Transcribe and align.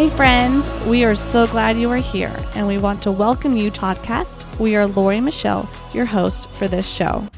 Hey, 0.00 0.08
friends, 0.08 0.66
we 0.86 1.04
are 1.04 1.14
so 1.14 1.46
glad 1.46 1.76
you 1.76 1.90
are 1.90 1.98
here, 1.98 2.34
and 2.54 2.66
we 2.66 2.78
want 2.78 3.02
to 3.02 3.12
welcome 3.12 3.54
you 3.54 3.70
to 3.70 3.80
podcast. 3.82 4.46
We 4.58 4.74
are 4.74 4.86
Lori 4.86 5.20
Michelle, 5.20 5.68
your 5.92 6.06
host 6.06 6.50
for 6.52 6.66
this 6.66 6.88
show. 6.88 7.28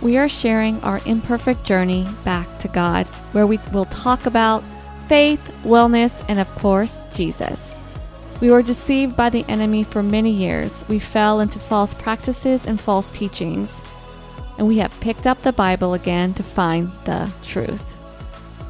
We 0.00 0.16
are 0.16 0.26
sharing 0.26 0.80
our 0.80 1.02
imperfect 1.04 1.62
journey 1.62 2.06
back 2.24 2.58
to 2.60 2.68
God, 2.68 3.06
where 3.32 3.46
we 3.46 3.58
will 3.70 3.84
talk 3.84 4.24
about 4.24 4.64
faith, 5.08 5.42
wellness, 5.62 6.24
and 6.26 6.40
of 6.40 6.48
course, 6.54 7.02
Jesus. 7.14 7.76
We 8.40 8.50
were 8.50 8.62
deceived 8.62 9.14
by 9.14 9.28
the 9.28 9.44
enemy 9.46 9.84
for 9.84 10.02
many 10.02 10.30
years. 10.30 10.82
We 10.88 11.00
fell 11.00 11.40
into 11.40 11.58
false 11.58 11.92
practices 11.92 12.64
and 12.64 12.80
false 12.80 13.10
teachings, 13.10 13.78
and 14.56 14.66
we 14.66 14.78
have 14.78 14.98
picked 15.00 15.26
up 15.26 15.42
the 15.42 15.52
Bible 15.52 15.92
again 15.92 16.32
to 16.32 16.42
find 16.42 16.90
the 17.04 17.30
truth. 17.42 17.84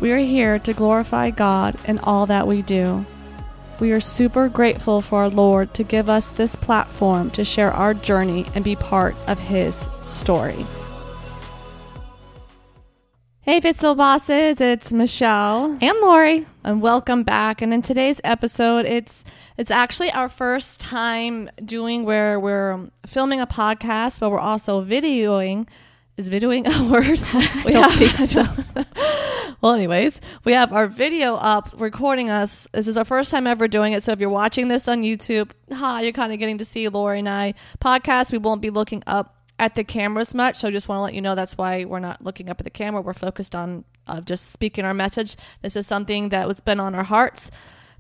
We 0.01 0.11
are 0.11 0.19
here 0.19 0.59
to 0.59 0.73
glorify 0.73 1.31
God 1.31 1.77
in 1.85 2.01
all 2.01 2.27
that 2.27 2.49
we 2.49 2.63
do. 2.63 3.07
We 3.81 3.93
are 3.93 4.01
super 4.01 4.49
grateful 4.49 5.01
for 5.01 5.21
our 5.23 5.31
Lord 5.31 5.73
to 5.75 5.83
give 5.83 6.11
us 6.11 6.29
this 6.29 6.55
platform 6.55 7.31
to 7.31 7.45
share 7.45 7.73
our 7.73 7.95
journey 7.95 8.45
and 8.55 8.63
be 8.63 8.77
part 8.77 9.17
of 9.27 9.39
His 9.39 9.87
story. 10.03 10.67
Hey, 13.41 13.59
Fitzel 13.61 13.97
bosses, 13.97 14.61
it's 14.61 14.93
Michelle 14.93 15.79
And 15.81 15.99
Lori. 16.03 16.47
and 16.63 16.83
welcome 16.83 17.23
back. 17.23 17.63
And 17.63 17.73
in 17.73 17.81
today's 17.81 18.21
episode, 18.23 18.85
it's 18.85 19.25
it's 19.57 19.71
actually 19.71 20.11
our 20.13 20.29
first 20.29 20.79
time 20.79 21.49
doing 21.65 22.05
where 22.05 22.39
we're 22.39 22.87
filming 23.07 23.41
a 23.41 23.47
podcast, 23.47 24.21
but 24.21 24.31
we're 24.31 24.39
also 24.39 24.85
videoing. 24.85 25.67
Is 26.19 26.29
videoing 26.29 26.67
a 26.67 26.91
word? 26.93 27.07
We 27.65 27.73
Don't 27.73 27.91
have- 27.91 28.15
think 28.17 28.29
so. 28.29 28.45
Well, 29.61 29.75
anyways, 29.75 30.23
we 30.45 30.55
have 30.55 30.73
our 30.73 30.87
video 30.87 31.35
up 31.35 31.69
recording 31.77 32.31
us. 32.31 32.67
This 32.73 32.89
is 32.89 32.97
our 32.97 33.05
first 33.05 33.31
time 33.31 33.47
ever 33.47 33.69
doing 33.69 33.93
it. 33.93 34.03
So 34.03 34.13
if 34.13 34.21
you're 34.21 34.31
watching 34.31 34.69
this 34.69 34.89
on 34.89 35.03
YouTube, 35.03 35.51
hi, 35.71 36.01
you're 36.01 36.13
kind 36.13 36.33
of 36.33 36.39
getting 36.39 36.57
to 36.59 36.65
see 36.65 36.89
Lori 36.89 37.19
and 37.19 37.29
I 37.29 37.53
podcast. 37.79 38.33
We 38.33 38.39
won't 38.39 38.63
be 38.63 38.71
looking 38.71 39.03
up 39.07 39.37
at 39.59 39.75
the 39.75 39.85
cameras 39.85 40.33
much. 40.33 40.57
So 40.57 40.71
just 40.71 40.89
want 40.89 41.01
to 41.01 41.03
let 41.03 41.13
you 41.13 41.21
know 41.21 41.35
that's 41.35 41.59
why 41.59 41.85
we're 41.85 41.99
not 41.99 42.25
looking 42.25 42.49
up 42.49 42.59
at 42.59 42.65
the 42.65 42.71
camera. 42.71 43.03
We're 43.03 43.13
focused 43.13 43.55
on 43.55 43.85
uh, 44.07 44.23
just 44.23 44.51
speaking 44.51 44.87
our 44.87 44.95
message. 44.95 45.37
This 45.61 45.77
is 45.77 45.87
something 45.87 46.31
that 46.31 46.49
was 46.49 46.61
been 46.61 46.81
on 46.81 46.95
our 46.95 47.05
hearts. 47.05 47.51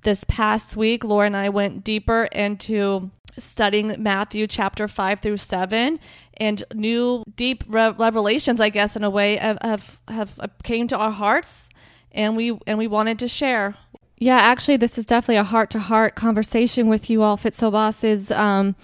This 0.03 0.25
past 0.25 0.77
week, 0.77 1.05
Lori 1.05 1.27
and 1.27 1.36
I 1.36 1.50
went 1.50 1.84
deeper 1.84 2.25
into 2.33 3.11
studying 3.39 3.95
Matthew 3.98 4.47
chapter 4.47 4.89
5 4.89 5.20
through 5.20 5.36
7 5.36 5.98
and 6.39 6.64
new 6.75 7.25
deep 7.37 7.64
re- 7.67 7.95
revelations 7.97 8.61
I 8.61 8.69
guess 8.69 8.97
in 8.97 9.05
a 9.05 9.11
way 9.11 9.37
have, 9.37 9.59
have 9.62 10.00
have 10.09 10.39
came 10.62 10.89
to 10.89 10.97
our 10.97 11.11
hearts 11.11 11.69
and 12.12 12.37
we 12.37 12.59
and 12.67 12.78
we 12.78 12.87
wanted 12.87 13.19
to 13.20 13.28
share 13.28 13.77
Yeah, 14.19 14.37
actually, 14.37 14.77
this 14.77 14.98
is 14.98 15.06
definitely 15.06 15.37
a 15.37 15.45
heart 15.45 15.70
to 15.70 15.78
heart 15.78 16.14
conversation 16.14 16.89
with 16.89 17.09
you 17.09 17.22
all, 17.22 17.39
Fitzo 17.39 17.70
bosses. 17.72 18.31
Um, 18.31 18.75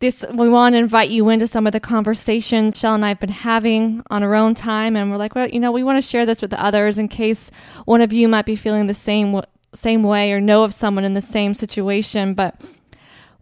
this 0.00 0.24
we 0.34 0.48
want 0.48 0.74
to 0.74 0.78
invite 0.78 1.08
you 1.08 1.28
into 1.30 1.46
some 1.46 1.66
of 1.66 1.72
the 1.72 1.80
conversations 1.80 2.78
Shell 2.78 2.96
and 2.96 3.04
I 3.04 3.08
have 3.08 3.20
been 3.20 3.30
having 3.30 4.02
on 4.10 4.22
our 4.22 4.34
own 4.34 4.54
time, 4.54 4.94
and 4.94 5.10
we're 5.10 5.16
like, 5.16 5.34
well, 5.34 5.48
you 5.48 5.58
know, 5.58 5.72
we 5.72 5.82
want 5.82 5.96
to 5.96 6.06
share 6.06 6.26
this 6.26 6.42
with 6.42 6.50
the 6.50 6.62
others 6.62 6.98
in 6.98 7.08
case 7.08 7.50
one 7.86 8.02
of 8.02 8.12
you 8.12 8.28
might 8.28 8.44
be 8.44 8.56
feeling 8.56 8.86
the 8.86 8.94
same 8.94 9.40
same 9.74 10.02
way 10.02 10.32
or 10.32 10.40
know 10.40 10.64
of 10.64 10.74
someone 10.74 11.04
in 11.04 11.14
the 11.14 11.20
same 11.20 11.54
situation. 11.54 12.34
But 12.34 12.60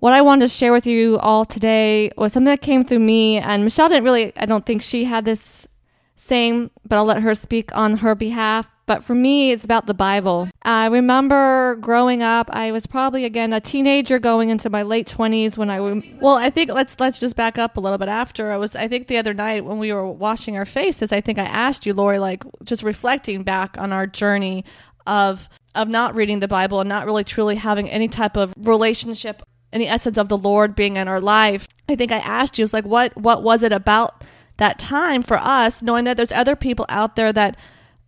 what 0.05 0.13
I 0.13 0.21
wanted 0.21 0.51
to 0.51 0.55
share 0.55 0.71
with 0.71 0.87
you 0.87 1.19
all 1.21 1.47
today 1.47 2.11
was 2.19 2.35
something 2.35 2.51
that 2.51 2.61
came 2.61 2.85
through 2.85 2.99
me, 2.99 3.39
and 3.39 3.65
Michelle 3.65 3.89
didn't 3.89 4.05
really. 4.05 4.35
I 4.37 4.45
don't 4.45 4.67
think 4.67 4.83
she 4.83 5.05
had 5.05 5.25
this 5.25 5.67
same, 6.15 6.71
but 6.87 6.97
I'll 6.97 7.07
let 7.07 7.23
her 7.23 7.35
speak 7.35 7.75
on 7.75 7.97
her 7.97 8.15
behalf. 8.15 8.71
But 8.85 9.03
for 9.03 9.15
me, 9.15 9.51
it's 9.51 9.65
about 9.65 9.87
the 9.87 9.95
Bible. 9.95 10.51
I 10.61 10.89
remember 10.89 11.77
growing 11.77 12.23
up, 12.23 12.51
I 12.53 12.71
was 12.71 12.87
probably 12.87 13.25
again 13.25 13.55
a 13.55 13.63
teenager 13.63 14.19
going 14.19 14.51
into 14.51 14.69
my 14.69 14.83
late 14.83 15.09
20s 15.09 15.57
when 15.57 15.71
I 15.71 15.79
rem- 15.79 16.19
well 16.21 16.37
I 16.37 16.51
think 16.51 16.71
let's 16.71 17.01
let's 17.01 17.19
just 17.19 17.35
back 17.35 17.57
up 17.57 17.79
a 17.79 17.81
little 17.81 17.97
bit 17.97 18.11
after 18.11 18.53
I 18.53 18.59
was 18.59 18.77
I 18.77 18.89
think 18.89 19.07
the 19.07 19.17
other 19.17 19.33
night 19.33 19.65
when 19.65 19.79
we 19.79 19.91
were 19.91 20.07
washing 20.07 20.59
our 20.59 20.67
faces 20.67 21.13
I 21.13 21.23
think 21.23 21.39
I 21.39 21.47
asked 21.47 21.87
you 21.87 21.95
Lori 21.95 22.19
like 22.19 22.45
just 22.63 22.83
reflecting 22.83 23.43
back 23.43 23.79
on 23.79 23.91
our 23.91 24.07
journey 24.07 24.67
of 25.07 25.49
of 25.75 25.89
not 25.89 26.15
reading 26.15 26.41
the 26.41 26.49
Bible 26.49 26.81
and 26.81 26.91
not 26.91 27.07
really 27.07 27.25
truly 27.25 27.57
having 27.57 27.89
any 27.89 28.07
type 28.07 28.37
of 28.37 28.53
relationship 28.59 29.43
any 29.75 29.89
essence 29.89 30.17
of 30.17 30.29
the 30.29 30.39
Lord 30.39 30.75
being 30.75 30.97
in 30.97 31.09
our 31.09 31.21
life. 31.21 31.69
I 31.89 31.97
think 31.97 32.13
I 32.13 32.19
asked 32.19 32.57
you, 32.57 32.63
it 32.63 32.65
was 32.65 32.73
like, 32.73 32.87
what 32.87 33.15
what 33.17 33.43
was 33.43 33.63
it 33.63 33.73
about 33.73 34.25
that 34.57 34.79
time 34.79 35.21
for 35.21 35.37
us, 35.37 35.83
knowing 35.83 36.05
that 36.05 36.17
there's 36.17 36.33
other 36.33 36.55
people 36.55 36.87
out 36.89 37.17
there 37.17 37.33
that 37.33 37.59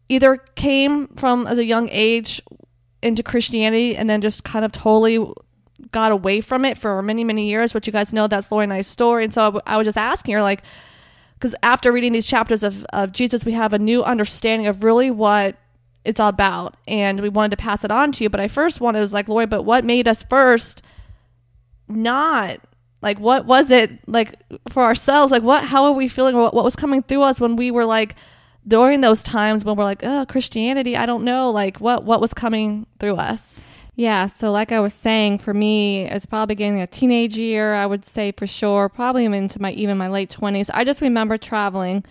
either 0.09 0.37
came 0.37 1.09
from 1.09 1.47
as 1.47 1.59
a 1.59 1.65
young 1.65 1.89
age 1.91 2.41
into 3.03 3.23
Christianity 3.23 3.97
and 3.97 4.09
then 4.09 4.21
just 4.21 4.45
kind 4.45 4.65
of 4.65 4.71
totally 4.71 5.19
got 5.91 6.13
away 6.13 6.41
from 6.41 6.65
it 6.65 6.79
for 6.79 7.03
many 7.03 7.25
many 7.25 7.49
years. 7.49 7.75
Which 7.75 7.87
you 7.87 7.93
guys 7.93 8.13
know 8.13 8.29
that's 8.29 8.51
Lori 8.51 8.65
and 8.65 8.73
I's 8.73 8.87
story, 8.87 9.25
and 9.25 9.35
so 9.35 9.43
I, 9.43 9.47
w- 9.47 9.63
I 9.67 9.77
was 9.77 9.87
just 9.87 9.99
asking 9.99 10.35
her 10.35 10.43
like, 10.43 10.63
because 11.35 11.55
after 11.65 11.93
reading 11.93 12.13
these 12.13 12.27
chapters 12.29 12.63
of 12.63 12.87
of 12.93 13.11
Jesus, 13.11 13.45
we 13.45 13.53
have 13.53 13.73
a 13.73 13.79
new 13.79 14.05
understanding 14.05 14.69
of 14.69 14.85
really 14.85 15.11
what 15.11 15.57
it's 16.05 16.21
all 16.21 16.29
about, 16.29 16.77
and 16.87 17.21
we 17.21 17.29
wanted 17.29 17.51
to 17.51 17.57
pass 17.57 17.85
it 17.85 17.91
on 17.91 18.13
to 18.13 18.23
you. 18.23 18.31
But 18.31 18.39
I 18.39 18.47
first 18.47 18.81
wanted 18.81 19.01
was 19.01 19.13
like, 19.13 19.27
Lori, 19.29 19.47
but 19.47 19.63
what 19.63 19.85
made 19.85 20.07
us 20.07 20.23
first 20.23 20.81
not 21.89 22.59
like 23.03 23.19
what 23.19 23.47
was 23.47 23.71
it 23.71 23.91
like 24.09 24.35
for 24.71 24.83
ourselves 24.83 25.31
like 25.31 25.43
what 25.43 25.65
how 25.65 25.85
are 25.85 25.93
we 25.93 26.09
feeling 26.09 26.37
what, 26.37 26.55
what 26.55 26.65
was 26.65 26.77
coming 26.77 27.03
through 27.03 27.23
us 27.23 27.41
when 27.41 27.57
we 27.57 27.71
were 27.71 27.85
like 27.85 28.17
during 28.67 29.01
those 29.01 29.23
times 29.23 29.65
when 29.65 29.77
we're 29.77 29.85
like 29.85 30.03
oh 30.03 30.25
christianity 30.27 30.97
i 30.97 31.07
don't 31.07 31.25
know 31.25 31.51
like 31.51 31.79
what 31.79 32.05
what 32.05 32.21
was 32.21 32.35
coming 32.35 32.87
through 32.99 33.17
us 33.17 33.63
yeah. 33.97 34.27
So 34.27 34.53
like 34.53 34.73
I 34.73 34.81
was 34.81 34.93
saying, 34.93 35.39
for 35.39 35.55
me, 35.55 36.05
it's 36.05 36.27
probably 36.27 36.55
getting 36.55 36.83
a 36.83 36.87
teenage 36.87 37.37
year. 37.39 37.73
I 37.75 37.87
would 37.87 38.05
say 38.05 38.31
for 38.31 38.47
sure, 38.47 38.91
probably 38.91 39.25
into 39.25 39.61
my 39.61 39.73
even 39.73 39.97
my 39.97 40.09
late 40.09 40.31
20s. 40.31 40.69
I 40.73 40.85
just 40.85 41.01
remember 41.01 41.39
traveling, 41.39 42.05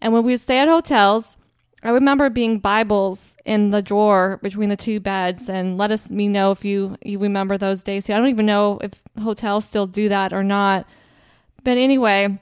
and 0.00 0.14
when 0.14 0.24
we 0.24 0.32
would 0.32 0.40
stay 0.40 0.58
at 0.58 0.68
hotels. 0.68 1.36
I 1.82 1.90
remember 1.90 2.30
being 2.30 2.58
Bibles 2.58 3.36
in 3.44 3.70
the 3.70 3.82
drawer 3.82 4.40
between 4.42 4.70
the 4.70 4.76
two 4.76 4.98
beds, 4.98 5.48
and 5.48 5.76
let 5.76 5.90
us 5.90 6.10
me 6.10 6.26
know 6.26 6.50
if 6.50 6.64
you 6.64 6.96
you 7.02 7.18
remember 7.18 7.58
those 7.58 7.82
days. 7.82 8.08
I 8.08 8.16
don't 8.16 8.28
even 8.28 8.46
know 8.46 8.78
if 8.82 9.02
hotels 9.22 9.66
still 9.66 9.86
do 9.86 10.08
that 10.08 10.32
or 10.32 10.42
not. 10.42 10.86
But 11.62 11.76
anyway, 11.76 12.40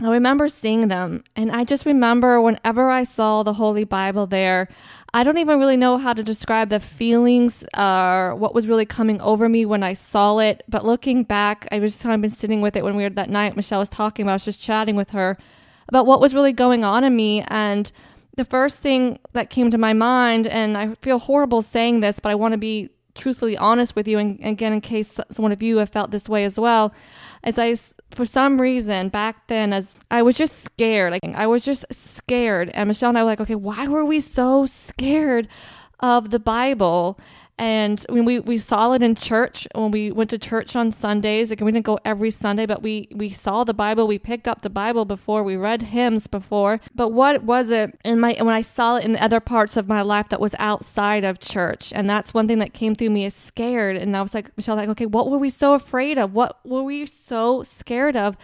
I 0.00 0.10
remember 0.10 0.48
seeing 0.48 0.88
them, 0.88 1.24
and 1.36 1.50
I 1.50 1.64
just 1.64 1.86
remember 1.86 2.40
whenever 2.40 2.90
I 2.90 3.04
saw 3.04 3.42
the 3.42 3.52
Holy 3.52 3.84
Bible 3.84 4.26
there, 4.26 4.68
I 5.12 5.22
don't 5.22 5.38
even 5.38 5.58
really 5.58 5.76
know 5.76 5.98
how 5.98 6.12
to 6.12 6.22
describe 6.22 6.70
the 6.70 6.80
feelings 6.80 7.64
or 7.76 8.34
what 8.34 8.54
was 8.54 8.66
really 8.66 8.86
coming 8.86 9.20
over 9.20 9.48
me 9.48 9.66
when 9.66 9.82
I 9.82 9.92
saw 9.94 10.38
it. 10.38 10.62
But 10.68 10.84
looking 10.84 11.22
back, 11.22 11.68
I 11.70 11.78
was 11.78 12.00
kind 12.00 12.14
of 12.14 12.20
been 12.20 12.30
sitting 12.30 12.60
with 12.60 12.76
it 12.76 12.84
when 12.84 12.96
we 12.96 13.02
were 13.02 13.10
that 13.10 13.30
night. 13.30 13.56
Michelle 13.56 13.80
was 13.80 13.90
talking 13.90 14.24
about, 14.24 14.32
I 14.32 14.34
was 14.36 14.44
just 14.44 14.60
chatting 14.60 14.96
with 14.96 15.10
her 15.10 15.36
about 15.88 16.06
what 16.06 16.20
was 16.20 16.34
really 16.34 16.52
going 16.52 16.84
on 16.84 17.04
in 17.04 17.14
me, 17.14 17.42
and 17.48 17.92
the 18.40 18.44
first 18.46 18.78
thing 18.78 19.18
that 19.34 19.50
came 19.50 19.70
to 19.70 19.76
my 19.76 19.92
mind, 19.92 20.46
and 20.46 20.78
I 20.78 20.94
feel 21.02 21.18
horrible 21.18 21.60
saying 21.60 22.00
this, 22.00 22.18
but 22.18 22.30
I 22.30 22.34
want 22.34 22.52
to 22.52 22.58
be 22.58 22.88
truthfully 23.14 23.54
honest 23.54 23.94
with 23.94 24.08
you, 24.08 24.18
and 24.18 24.42
again, 24.42 24.72
in 24.72 24.80
case 24.80 25.20
one 25.36 25.52
of 25.52 25.62
you 25.62 25.76
have 25.76 25.90
felt 25.90 26.10
this 26.10 26.26
way 26.26 26.44
as 26.46 26.58
well, 26.58 26.94
as 27.44 27.58
I, 27.58 27.76
for 28.14 28.24
some 28.24 28.58
reason, 28.58 29.10
back 29.10 29.46
then, 29.48 29.74
as 29.74 29.94
I 30.10 30.22
was 30.22 30.36
just 30.38 30.62
scared, 30.62 31.12
like 31.12 31.22
I 31.34 31.46
was 31.46 31.66
just 31.66 31.84
scared, 31.90 32.70
and 32.72 32.88
Michelle 32.88 33.10
and 33.10 33.18
I 33.18 33.22
were 33.24 33.26
like, 33.26 33.42
okay, 33.42 33.54
why 33.54 33.86
were 33.88 34.06
we 34.06 34.20
so 34.20 34.64
scared 34.64 35.46
of 36.00 36.30
the 36.30 36.40
Bible? 36.40 37.20
And 37.60 38.02
when 38.08 38.24
we, 38.24 38.38
we 38.40 38.56
saw 38.56 38.94
it 38.94 39.02
in 39.02 39.14
church, 39.14 39.68
when 39.74 39.90
we 39.90 40.10
went 40.10 40.30
to 40.30 40.38
church 40.38 40.74
on 40.74 40.92
Sundays, 40.92 41.50
like 41.50 41.60
we 41.60 41.70
didn't 41.70 41.84
go 41.84 41.98
every 42.06 42.30
Sunday, 42.30 42.64
but 42.64 42.82
we, 42.82 43.06
we 43.14 43.28
saw 43.28 43.64
the 43.64 43.74
Bible, 43.74 44.06
we 44.06 44.18
picked 44.18 44.48
up 44.48 44.62
the 44.62 44.70
Bible 44.70 45.04
before, 45.04 45.42
we 45.42 45.56
read 45.56 45.82
hymns 45.82 46.26
before. 46.26 46.80
But 46.94 47.10
what 47.10 47.44
was 47.44 47.68
it 47.68 47.98
in 48.02 48.18
my 48.18 48.34
when 48.38 48.54
I 48.54 48.62
saw 48.62 48.96
it 48.96 49.04
in 49.04 49.12
the 49.12 49.22
other 49.22 49.40
parts 49.40 49.76
of 49.76 49.88
my 49.88 50.00
life 50.00 50.30
that 50.30 50.40
was 50.40 50.54
outside 50.58 51.22
of 51.22 51.38
church? 51.38 51.92
And 51.94 52.08
that's 52.08 52.32
one 52.32 52.48
thing 52.48 52.60
that 52.60 52.72
came 52.72 52.94
through 52.94 53.10
me 53.10 53.26
is 53.26 53.34
scared. 53.34 53.98
And 53.98 54.16
I 54.16 54.22
was 54.22 54.32
like, 54.32 54.56
Michelle, 54.56 54.76
like, 54.76 54.88
okay, 54.88 55.04
what 55.04 55.28
were 55.28 55.36
we 55.36 55.50
so 55.50 55.74
afraid 55.74 56.16
of? 56.16 56.32
What 56.32 56.60
were 56.64 56.82
we 56.82 57.04
so 57.04 57.62
scared 57.62 58.16
of? 58.16 58.38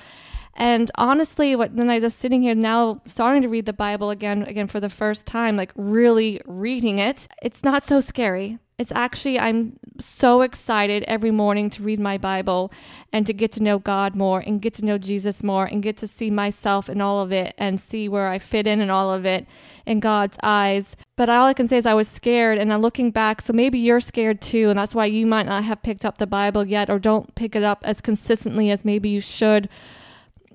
And 0.56 0.91
honestly, 0.94 1.55
what 1.55 1.76
then 1.76 1.91
I 1.91 2.00
just 2.00 2.19
sitting 2.19 2.41
here 2.41 2.55
now 2.55 3.03
starting 3.05 3.43
to 3.43 3.49
read 3.49 3.67
the 3.67 3.75
Bible 3.75 4.08
again 4.08 4.43
again 4.43 4.67
for 4.67 4.81
the 4.81 4.88
first 4.88 5.26
time, 5.26 5.56
like 5.56 5.70
really 5.76 6.41
reading 6.47 6.99
it, 6.99 7.29
it's 7.43 7.62
not 7.62 7.85
so 7.85 8.00
scary. 8.00 8.58
It's 8.79 8.93
actually 8.93 9.38
I'm 9.38 9.79
so 9.99 10.41
excited 10.41 11.03
every 11.05 11.31
morning 11.31 11.69
to 11.70 11.82
read 11.82 12.00
my 12.00 12.17
Bible 12.17 12.73
and 13.12 13.26
to 13.26 13.35
get 13.35 13.53
to 13.53 13.62
know 13.62 13.79
God 13.79 14.14
more 14.14 14.41
and 14.41 14.61
get 14.61 14.73
to 14.75 14.85
know 14.85 14.97
Jesus 14.99 15.43
more 15.43 15.67
and 15.67 15.82
get 15.82 15.99
to 15.99 16.06
see 16.06 16.31
myself 16.31 16.88
in 16.88 17.02
all 17.02 17.20
of 17.20 17.32
it 17.32 17.55
and 17.59 17.81
see 17.81 18.09
where 18.09 18.29
I 18.29 18.38
fit 18.38 18.67
in 18.67 18.81
in 18.81 18.88
all 18.88 19.12
of 19.12 19.26
it 19.26 19.47
in 19.85 20.00
God's 20.00 20.38
eyes. 20.43 20.97
But 21.17 21.29
all 21.29 21.47
I 21.47 21.55
can 21.55 21.69
say 21.69 21.79
is 21.79 21.87
I 21.87 21.94
was 21.94 22.09
scared 22.09 22.59
and 22.59 22.73
I'm 22.73 22.82
looking 22.82 23.11
back, 23.11 23.43
so 23.43 23.52
maybe 23.52 23.79
you're 23.79 24.00
scared 24.00 24.41
too, 24.43 24.70
and 24.70 24.79
that's 24.79 24.94
why 24.94 25.06
you 25.06 25.26
might 25.26 25.47
not 25.47 25.64
have 25.64 25.82
picked 25.82 26.05
up 26.05 26.19
the 26.19 26.26
Bible 26.26 26.67
yet 26.67 26.91
or 26.91 26.99
don't 26.99 27.35
pick 27.35 27.56
it 27.56 27.62
up 27.62 27.81
as 27.82 28.00
consistently 28.00 28.70
as 28.70 28.85
maybe 28.85 29.09
you 29.09 29.20
should 29.20 29.69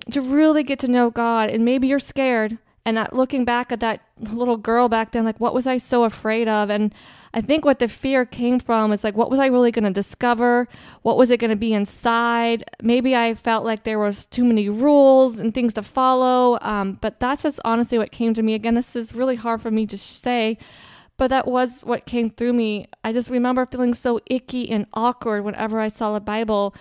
to 0.09 0.21
really 0.21 0.63
get 0.63 0.79
to 0.79 0.87
know 0.87 1.09
God. 1.11 1.49
And 1.49 1.63
maybe 1.63 1.87
you're 1.87 1.99
scared 1.99 2.57
And 2.85 3.07
looking 3.11 3.45
back 3.45 3.71
at 3.71 3.79
that 3.81 4.01
little 4.19 4.57
girl 4.57 4.89
back 4.89 5.11
then, 5.11 5.23
like, 5.23 5.39
what 5.39 5.53
was 5.53 5.67
I 5.67 5.77
so 5.77 6.03
afraid 6.03 6.47
of? 6.47 6.71
And 6.71 6.93
I 7.31 7.39
think 7.39 7.63
what 7.63 7.77
the 7.77 7.87
fear 7.87 8.25
came 8.25 8.59
from 8.59 8.91
is 8.91 9.03
like, 9.03 9.15
what 9.15 9.29
was 9.29 9.39
I 9.39 9.45
really 9.45 9.69
going 9.71 9.85
to 9.85 9.91
discover? 9.91 10.67
What 11.03 11.15
was 11.15 11.29
it 11.29 11.37
going 11.39 11.51
to 11.51 11.55
be 11.55 11.73
inside? 11.73 12.63
Maybe 12.81 13.15
I 13.15 13.35
felt 13.35 13.65
like 13.65 13.83
there 13.83 13.99
was 13.99 14.25
too 14.25 14.43
many 14.43 14.67
rules 14.67 15.37
and 15.37 15.53
things 15.53 15.73
to 15.75 15.83
follow. 15.83 16.57
Um, 16.61 16.97
but 17.01 17.19
that's 17.19 17.43
just 17.43 17.59
honestly 17.63 17.99
what 17.99 18.11
came 18.11 18.33
to 18.33 18.41
me. 18.41 18.55
Again, 18.55 18.73
this 18.73 18.95
is 18.95 19.13
really 19.13 19.35
hard 19.35 19.61
for 19.61 19.69
me 19.69 19.85
to 19.85 19.97
say, 19.97 20.57
but 21.17 21.27
that 21.27 21.47
was 21.47 21.81
what 21.81 22.07
came 22.07 22.31
through 22.31 22.53
me. 22.53 22.87
I 23.03 23.13
just 23.13 23.29
remember 23.29 23.67
feeling 23.67 23.93
so 23.93 24.19
icky 24.25 24.67
and 24.71 24.87
awkward 24.95 25.43
whenever 25.43 25.79
I 25.79 25.89
saw 25.89 26.15
a 26.15 26.19
Bible. 26.19 26.73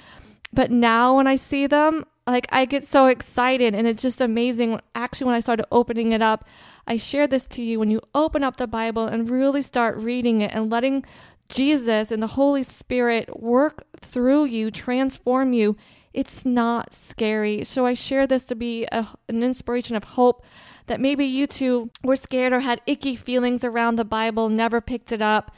But 0.50 0.70
now 0.70 1.18
when 1.18 1.26
I 1.26 1.36
see 1.36 1.66
them, 1.66 2.06
like 2.26 2.46
I 2.50 2.64
get 2.64 2.86
so 2.86 3.06
excited 3.06 3.74
and 3.74 3.86
it's 3.86 4.02
just 4.02 4.20
amazing. 4.20 4.80
Actually, 4.94 5.26
when 5.26 5.34
I 5.34 5.40
started 5.40 5.66
opening 5.72 6.12
it 6.12 6.22
up, 6.22 6.46
I 6.86 6.96
share 6.96 7.26
this 7.26 7.46
to 7.48 7.62
you. 7.62 7.78
When 7.78 7.90
you 7.90 8.00
open 8.14 8.42
up 8.42 8.56
the 8.56 8.66
Bible 8.66 9.06
and 9.06 9.30
really 9.30 9.62
start 9.62 10.02
reading 10.02 10.40
it 10.40 10.52
and 10.52 10.70
letting 10.70 11.04
Jesus 11.48 12.10
and 12.10 12.22
the 12.22 12.28
Holy 12.28 12.62
Spirit 12.62 13.40
work 13.40 13.84
through 14.00 14.44
you, 14.44 14.70
transform 14.70 15.52
you, 15.52 15.76
it's 16.12 16.44
not 16.44 16.92
scary. 16.92 17.64
So 17.64 17.86
I 17.86 17.94
share 17.94 18.26
this 18.26 18.44
to 18.46 18.54
be 18.54 18.86
a, 18.90 19.06
an 19.28 19.42
inspiration 19.42 19.96
of 19.96 20.04
hope 20.04 20.44
that 20.86 21.00
maybe 21.00 21.24
you 21.24 21.46
too 21.46 21.90
were 22.02 22.16
scared 22.16 22.52
or 22.52 22.60
had 22.60 22.80
icky 22.86 23.14
feelings 23.14 23.64
around 23.64 23.96
the 23.96 24.04
Bible, 24.04 24.48
never 24.48 24.80
picked 24.80 25.12
it 25.12 25.22
up. 25.22 25.54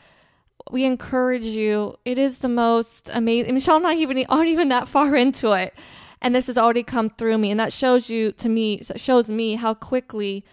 We 0.71 0.85
encourage 0.85 1.45
you. 1.45 1.97
It 2.05 2.19
is 2.19 2.39
the 2.39 2.49
most 2.49 3.09
amazing. 3.13 3.55
Michelle, 3.55 3.77
I'm 3.77 3.83
not 3.83 3.97
even 3.97 4.25
aren't 4.29 4.51
even 4.51 4.69
that 4.69 4.89
far 4.89 5.17
into 5.17 5.53
it, 5.53 5.75
and 6.23 6.35
this 6.35 6.47
has 6.47 6.57
already 6.57 6.83
come 6.83 7.11
through 7.11 7.37
me, 7.39 7.51
and 7.51 7.61
that 7.61 7.73
shows 7.73 8.09
you 8.09 8.33
to 8.33 8.49
me 8.49 8.83
shows 8.97 9.31
me 9.31 9.57
how 9.57 9.75
quickly 9.75 10.45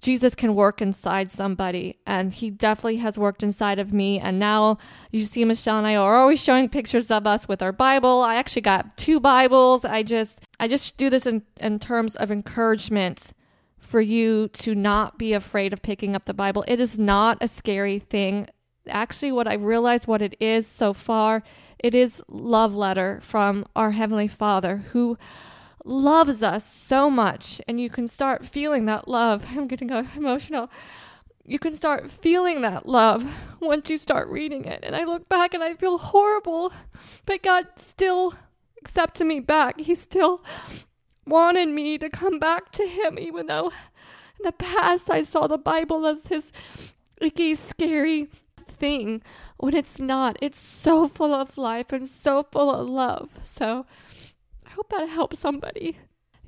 Jesus 0.00 0.34
can 0.34 0.54
work 0.54 0.80
inside 0.80 1.32
somebody, 1.32 1.98
and 2.06 2.32
He 2.32 2.50
definitely 2.50 2.98
has 2.98 3.18
worked 3.18 3.42
inside 3.42 3.78
of 3.78 3.92
me. 3.92 4.20
And 4.20 4.38
now 4.38 4.78
you 5.10 5.24
see, 5.24 5.44
Michelle 5.44 5.78
and 5.78 5.86
I 5.86 5.96
are 5.96 6.16
always 6.16 6.40
showing 6.40 6.68
pictures 6.68 7.10
of 7.10 7.26
us 7.26 7.48
with 7.48 7.62
our 7.62 7.72
Bible. 7.72 8.20
I 8.20 8.36
actually 8.36 8.62
got 8.62 8.96
two 8.96 9.18
Bibles. 9.18 9.84
I 9.84 10.02
just, 10.02 10.40
I 10.60 10.68
just 10.68 10.96
do 10.96 11.10
this 11.10 11.26
in, 11.26 11.42
in 11.58 11.78
terms 11.78 12.14
of 12.14 12.30
encouragement 12.30 13.32
for 13.78 14.00
you 14.00 14.48
to 14.48 14.74
not 14.74 15.16
be 15.16 15.32
afraid 15.32 15.72
of 15.72 15.80
picking 15.80 16.14
up 16.14 16.24
the 16.24 16.34
Bible. 16.34 16.64
It 16.68 16.80
is 16.80 16.98
not 16.98 17.38
a 17.40 17.48
scary 17.48 17.98
thing. 17.98 18.48
Actually, 18.88 19.32
what 19.32 19.48
I 19.48 19.54
realized 19.54 20.06
what 20.06 20.22
it 20.22 20.36
is 20.40 20.66
so 20.66 20.92
far, 20.92 21.42
it 21.78 21.94
is 21.94 22.22
love 22.28 22.74
letter 22.74 23.20
from 23.22 23.66
our 23.74 23.92
Heavenly 23.92 24.28
Father 24.28 24.78
who 24.92 25.18
loves 25.84 26.42
us 26.42 26.70
so 26.70 27.08
much 27.08 27.60
and 27.68 27.78
you 27.78 27.88
can 27.88 28.08
start 28.08 28.46
feeling 28.46 28.86
that 28.86 29.08
love. 29.08 29.44
I'm 29.50 29.68
getting 29.68 29.90
uh, 29.90 30.04
emotional. 30.16 30.70
You 31.44 31.58
can 31.58 31.76
start 31.76 32.10
feeling 32.10 32.62
that 32.62 32.88
love 32.88 33.24
once 33.60 33.88
you 33.88 33.98
start 33.98 34.28
reading 34.28 34.64
it. 34.64 34.80
And 34.82 34.96
I 34.96 35.04
look 35.04 35.28
back 35.28 35.54
and 35.54 35.62
I 35.62 35.74
feel 35.74 35.98
horrible, 35.98 36.72
but 37.24 37.42
God 37.42 37.66
still 37.76 38.34
accepted 38.80 39.26
me 39.26 39.40
back. 39.40 39.80
He 39.80 39.94
still 39.94 40.42
wanted 41.26 41.68
me 41.68 41.98
to 41.98 42.08
come 42.08 42.38
back 42.38 42.72
to 42.72 42.86
Him, 42.86 43.18
even 43.18 43.46
though 43.46 43.68
in 44.38 44.44
the 44.44 44.52
past 44.52 45.10
I 45.10 45.22
saw 45.22 45.46
the 45.46 45.58
Bible 45.58 46.06
as 46.06 46.22
this 46.22 46.52
icky, 47.20 47.54
scary 47.54 48.28
thing 48.78 49.22
when 49.58 49.74
it's 49.74 49.98
not. 49.98 50.36
It's 50.40 50.60
so 50.60 51.08
full 51.08 51.34
of 51.34 51.56
life 51.58 51.92
and 51.92 52.08
so 52.08 52.44
full 52.50 52.70
of 52.70 52.88
love. 52.88 53.30
So, 53.42 53.86
I 54.66 54.70
hope 54.70 54.90
that 54.90 55.08
helps 55.08 55.38
somebody. 55.38 55.98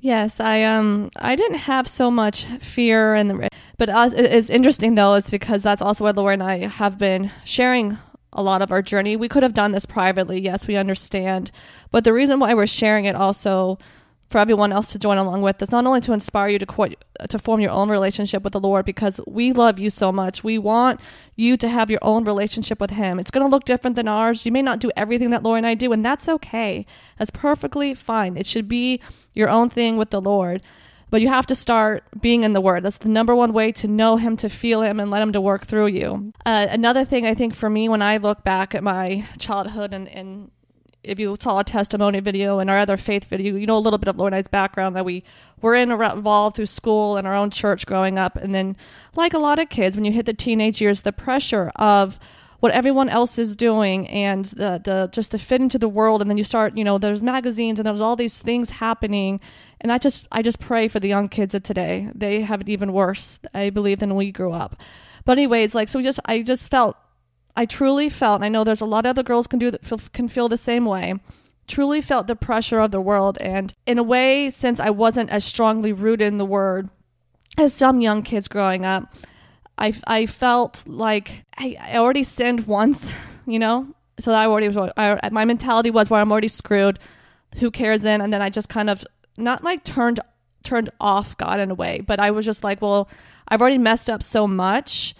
Yes, 0.01 0.39
I 0.39 0.63
um 0.63 1.11
I 1.17 1.35
didn't 1.35 1.59
have 1.59 1.87
so 1.87 2.09
much 2.09 2.45
fear 2.45 3.15
and 3.15 3.29
the 3.29 3.49
but 3.77 3.89
it's 4.13 4.49
interesting 4.49 4.95
though 4.95 5.15
it's 5.15 5.29
because 5.29 5.61
that's 5.61 5.81
also 5.81 6.05
what 6.05 6.15
Lori 6.15 6.35
and 6.35 6.43
I 6.43 6.67
have 6.67 6.97
been 6.97 7.31
sharing 7.43 7.97
a 8.31 8.41
lot 8.41 8.61
of 8.61 8.71
our 8.71 8.81
journey. 8.81 9.15
We 9.17 9.27
could 9.27 9.43
have 9.43 9.53
done 9.53 9.71
this 9.71 9.85
privately, 9.85 10.39
yes, 10.39 10.67
we 10.67 10.77
understand, 10.77 11.51
but 11.91 12.03
the 12.03 12.13
reason 12.13 12.39
why 12.39 12.53
we're 12.53 12.67
sharing 12.67 13.05
it 13.05 13.15
also 13.15 13.77
for 14.29 14.37
everyone 14.37 14.71
else 14.71 14.91
to 14.91 14.99
join 14.99 15.17
along 15.17 15.41
with 15.41 15.61
is 15.61 15.71
not 15.71 15.87
only 15.87 16.01
to 16.01 16.13
inspire 16.13 16.49
you 16.49 16.59
to 16.59 16.65
co- 16.65 16.93
to 17.27 17.39
form 17.39 17.59
your 17.59 17.71
own 17.71 17.89
relationship 17.89 18.43
with 18.43 18.53
the 18.53 18.59
Lord 18.59 18.85
because 18.85 19.19
we 19.25 19.51
love 19.51 19.79
you 19.79 19.89
so 19.89 20.11
much. 20.11 20.43
We 20.43 20.57
want 20.57 20.99
you 21.35 21.57
to 21.57 21.67
have 21.67 21.89
your 21.89 21.99
own 22.03 22.25
relationship 22.25 22.79
with 22.79 22.91
Him. 22.91 23.19
It's 23.19 23.31
going 23.31 23.45
to 23.45 23.49
look 23.49 23.65
different 23.65 23.95
than 23.95 24.07
ours. 24.07 24.45
You 24.45 24.51
may 24.51 24.61
not 24.61 24.79
do 24.79 24.91
everything 24.95 25.31
that 25.31 25.41
Lori 25.41 25.57
and 25.57 25.67
I 25.67 25.73
do, 25.73 25.91
and 25.91 26.05
that's 26.05 26.29
okay. 26.29 26.85
That's 27.17 27.31
perfectly 27.31 27.93
fine. 27.95 28.37
It 28.37 28.45
should 28.45 28.67
be 28.67 29.01
your 29.33 29.49
own 29.49 29.69
thing 29.69 29.97
with 29.97 30.11
the 30.11 30.21
Lord. 30.21 30.61
But 31.11 31.21
you 31.21 31.27
have 31.29 31.47
to 31.47 31.55
start 31.55 32.03
being 32.21 32.43
in 32.43 32.53
the 32.53 32.61
Word. 32.61 32.83
That's 32.83 32.99
the 32.99 33.09
number 33.09 33.33
one 33.33 33.51
way 33.51 33.71
to 33.71 33.87
know 33.87 34.17
Him, 34.17 34.37
to 34.37 34.47
feel 34.47 34.83
Him, 34.83 34.99
and 34.99 35.09
let 35.09 35.23
Him 35.23 35.33
to 35.33 35.41
work 35.41 35.65
through 35.65 35.87
you. 35.87 36.33
Uh, 36.45 36.67
another 36.69 37.03
thing 37.03 37.25
I 37.25 37.33
think 37.33 37.55
for 37.55 37.67
me, 37.67 37.89
when 37.89 38.03
I 38.03 38.17
look 38.17 38.43
back 38.43 38.75
at 38.75 38.83
my 38.83 39.25
childhood 39.39 39.91
and, 39.91 40.07
and 40.07 40.51
if 41.03 41.19
you 41.19 41.35
saw 41.39 41.59
a 41.59 41.63
testimony 41.63 42.19
video 42.19 42.59
and 42.59 42.69
our 42.69 42.77
other 42.77 42.97
faith 42.97 43.25
video, 43.25 43.55
you 43.55 43.65
know 43.65 43.77
a 43.77 43.79
little 43.79 43.99
bit 43.99 44.07
of 44.07 44.17
Lori 44.17 44.33
and 44.33 44.51
background 44.51 44.95
that 44.95 45.05
we 45.05 45.23
were 45.61 45.75
in 45.75 45.91
involved 45.91 46.55
through 46.55 46.65
school 46.65 47.17
and 47.17 47.25
our 47.25 47.35
own 47.35 47.49
church 47.49 47.85
growing 47.85 48.17
up, 48.17 48.35
and 48.35 48.53
then 48.53 48.75
like 49.15 49.33
a 49.33 49.39
lot 49.39 49.59
of 49.59 49.69
kids, 49.69 49.95
when 49.95 50.05
you 50.05 50.11
hit 50.11 50.25
the 50.25 50.33
teenage 50.33 50.81
years, 50.81 51.01
the 51.01 51.13
pressure 51.13 51.71
of 51.77 52.19
what 52.59 52.73
everyone 52.73 53.07
else 53.07 53.39
is 53.39 53.55
doing 53.55 54.05
and 54.09 54.45
the 54.45 54.81
the 54.83 55.09
just 55.13 55.31
to 55.31 55.37
fit 55.37 55.61
into 55.61 55.79
the 55.79 55.87
world, 55.87 56.21
and 56.21 56.29
then 56.29 56.37
you 56.37 56.43
start, 56.43 56.77
you 56.77 56.83
know, 56.83 56.97
there's 56.97 57.23
magazines 57.23 57.79
and 57.79 57.87
there's 57.87 58.01
all 58.01 58.17
these 58.17 58.39
things 58.39 58.69
happening, 58.69 59.39
and 59.79 59.91
I 59.91 59.97
just 59.97 60.27
I 60.31 60.41
just 60.41 60.59
pray 60.59 60.89
for 60.89 60.99
the 60.99 61.07
young 61.07 61.29
kids 61.29 61.53
of 61.53 61.63
today. 61.63 62.09
They 62.13 62.41
have 62.41 62.61
it 62.61 62.69
even 62.69 62.91
worse, 62.91 63.39
I 63.53 63.69
believe, 63.69 63.99
than 63.99 64.15
we 64.15 64.31
grew 64.31 64.51
up. 64.51 64.81
But 65.23 65.37
anyways, 65.37 65.73
like 65.73 65.87
so, 65.87 65.99
we 65.99 66.03
just 66.03 66.19
I 66.25 66.41
just 66.41 66.69
felt 66.69 66.97
I 67.55 67.65
truly 67.65 68.09
felt, 68.09 68.35
and 68.35 68.45
I 68.45 68.49
know 68.49 68.63
there's 68.63 68.81
a 68.81 68.85
lot 68.85 69.05
of 69.05 69.11
other 69.11 69.23
girls 69.23 69.47
can 69.47 69.59
do 69.59 69.71
that, 69.71 70.09
can 70.13 70.27
feel 70.27 70.47
the 70.47 70.57
same 70.57 70.85
way. 70.85 71.15
Truly 71.67 72.01
felt 72.01 72.27
the 72.27 72.35
pressure 72.35 72.79
of 72.79 72.91
the 72.91 73.01
world, 73.01 73.37
and 73.39 73.73
in 73.85 73.97
a 73.97 74.03
way, 74.03 74.49
since 74.49 74.79
I 74.79 74.89
wasn't 74.89 75.29
as 75.29 75.43
strongly 75.43 75.91
rooted 75.91 76.27
in 76.27 76.37
the 76.37 76.45
word 76.45 76.89
as 77.57 77.73
some 77.73 78.01
young 78.01 78.23
kids 78.23 78.47
growing 78.47 78.85
up, 78.85 79.13
I, 79.77 79.93
I 80.07 80.25
felt 80.25 80.83
like 80.87 81.45
I, 81.57 81.77
I 81.79 81.97
already 81.97 82.23
sinned 82.23 82.67
once, 82.67 83.11
you 83.45 83.59
know, 83.59 83.93
so 84.19 84.33
I 84.33 84.47
already 84.47 84.67
was. 84.67 84.91
I, 84.97 85.29
my 85.31 85.45
mentality 85.45 85.91
was 85.91 86.09
where 86.09 86.21
I'm 86.21 86.31
already 86.31 86.47
screwed. 86.47 86.99
Who 87.57 87.71
cares 87.71 88.01
then? 88.01 88.21
And 88.21 88.31
then 88.31 88.41
I 88.41 88.49
just 88.49 88.69
kind 88.69 88.89
of 88.89 89.05
not 89.37 89.63
like 89.63 89.83
turned 89.83 90.19
turned 90.63 90.89
off 90.99 91.37
God 91.37 91.59
in 91.59 91.71
a 91.71 91.75
way, 91.75 92.01
but 92.01 92.19
I 92.19 92.31
was 92.31 92.45
just 92.45 92.63
like, 92.63 92.81
well, 92.81 93.09
I've 93.47 93.61
already 93.61 93.77
messed 93.77 94.09
up 94.09 94.21
so 94.21 94.45
much 94.45 95.15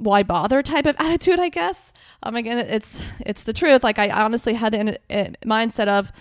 why 0.00 0.22
bother 0.22 0.62
type 0.62 0.86
of 0.86 0.96
attitude, 0.98 1.38
I 1.38 1.48
guess. 1.48 1.92
Um, 2.22 2.36
again, 2.36 2.58
it's 2.58 3.02
it's 3.24 3.42
the 3.44 3.52
truth. 3.52 3.82
Like 3.82 3.98
I 3.98 4.10
honestly 4.10 4.54
had 4.54 4.72
the 4.72 4.98
mindset 5.44 5.88
of, 5.88 6.12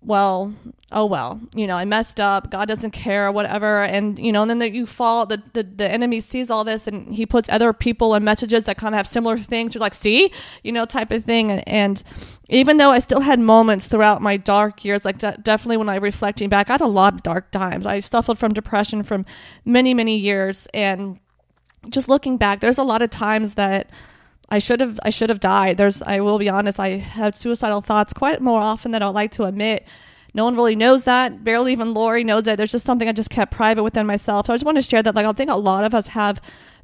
well, 0.00 0.54
oh 0.92 1.04
well, 1.04 1.40
you 1.54 1.66
know, 1.66 1.76
I 1.76 1.84
messed 1.84 2.18
up. 2.18 2.50
God 2.50 2.66
doesn't 2.66 2.92
care, 2.92 3.30
whatever. 3.30 3.82
And 3.82 4.18
you 4.18 4.32
know, 4.32 4.42
and 4.42 4.50
then 4.50 4.58
the, 4.58 4.70
you 4.70 4.86
fall. 4.86 5.26
The, 5.26 5.42
the 5.52 5.64
the 5.64 5.90
enemy 5.90 6.20
sees 6.20 6.48
all 6.48 6.64
this, 6.64 6.86
and 6.86 7.14
he 7.14 7.26
puts 7.26 7.48
other 7.50 7.74
people 7.74 8.14
and 8.14 8.24
messages 8.24 8.64
that 8.64 8.78
kind 8.78 8.94
of 8.94 8.98
have 8.98 9.06
similar 9.06 9.36
things. 9.38 9.74
You're 9.74 9.80
like, 9.80 9.94
see, 9.94 10.32
you 10.62 10.72
know, 10.72 10.86
type 10.86 11.10
of 11.10 11.24
thing. 11.24 11.50
And, 11.50 11.68
and 11.68 12.02
even 12.48 12.78
though 12.78 12.90
I 12.90 13.00
still 13.00 13.20
had 13.20 13.38
moments 13.38 13.86
throughout 13.86 14.22
my 14.22 14.38
dark 14.38 14.82
years, 14.82 15.04
like 15.04 15.18
de- 15.18 15.36
definitely 15.42 15.76
when 15.76 15.90
I 15.90 15.96
reflecting 15.96 16.48
back, 16.48 16.70
I 16.70 16.74
had 16.74 16.80
a 16.80 16.86
lot 16.86 17.12
of 17.14 17.22
dark 17.22 17.50
times. 17.50 17.84
I 17.84 18.00
suffered 18.00 18.38
from 18.38 18.54
depression 18.54 19.02
from 19.02 19.26
many 19.66 19.92
many 19.92 20.16
years, 20.16 20.66
and 20.72 21.18
just 21.90 22.08
looking 22.08 22.36
back, 22.36 22.60
there's 22.60 22.78
a 22.78 22.84
lot 22.84 23.02
of 23.02 23.10
times 23.10 23.54
that 23.54 23.90
I 24.48 24.58
should 24.58 24.80
have 24.80 25.00
I 25.02 25.10
should 25.10 25.30
have 25.30 25.40
died. 25.40 25.76
There's 25.76 26.02
I 26.02 26.20
will 26.20 26.38
be 26.38 26.48
honest, 26.48 26.78
I 26.78 26.90
have 26.90 27.36
suicidal 27.36 27.80
thoughts 27.80 28.12
quite 28.12 28.40
more 28.40 28.60
often 28.60 28.92
than 28.92 29.02
I 29.02 29.06
would 29.06 29.14
like 29.14 29.32
to 29.32 29.44
admit. 29.44 29.86
No 30.34 30.44
one 30.44 30.54
really 30.54 30.76
knows 30.76 31.04
that. 31.04 31.42
Barely 31.42 31.72
even 31.72 31.94
Lori 31.94 32.22
knows 32.22 32.44
that. 32.44 32.56
There's 32.56 32.72
just 32.72 32.84
something 32.84 33.08
I 33.08 33.12
just 33.12 33.30
kept 33.30 33.52
private 33.52 33.82
within 33.82 34.06
myself. 34.06 34.46
So 34.46 34.52
I 34.52 34.56
just 34.56 34.66
want 34.66 34.76
to 34.76 34.82
share 34.82 35.02
that. 35.02 35.14
Like 35.14 35.26
I 35.26 35.32
think 35.32 35.50
a 35.50 35.56
lot 35.56 35.84
of 35.84 35.94
us 35.94 36.08
have 36.08 36.40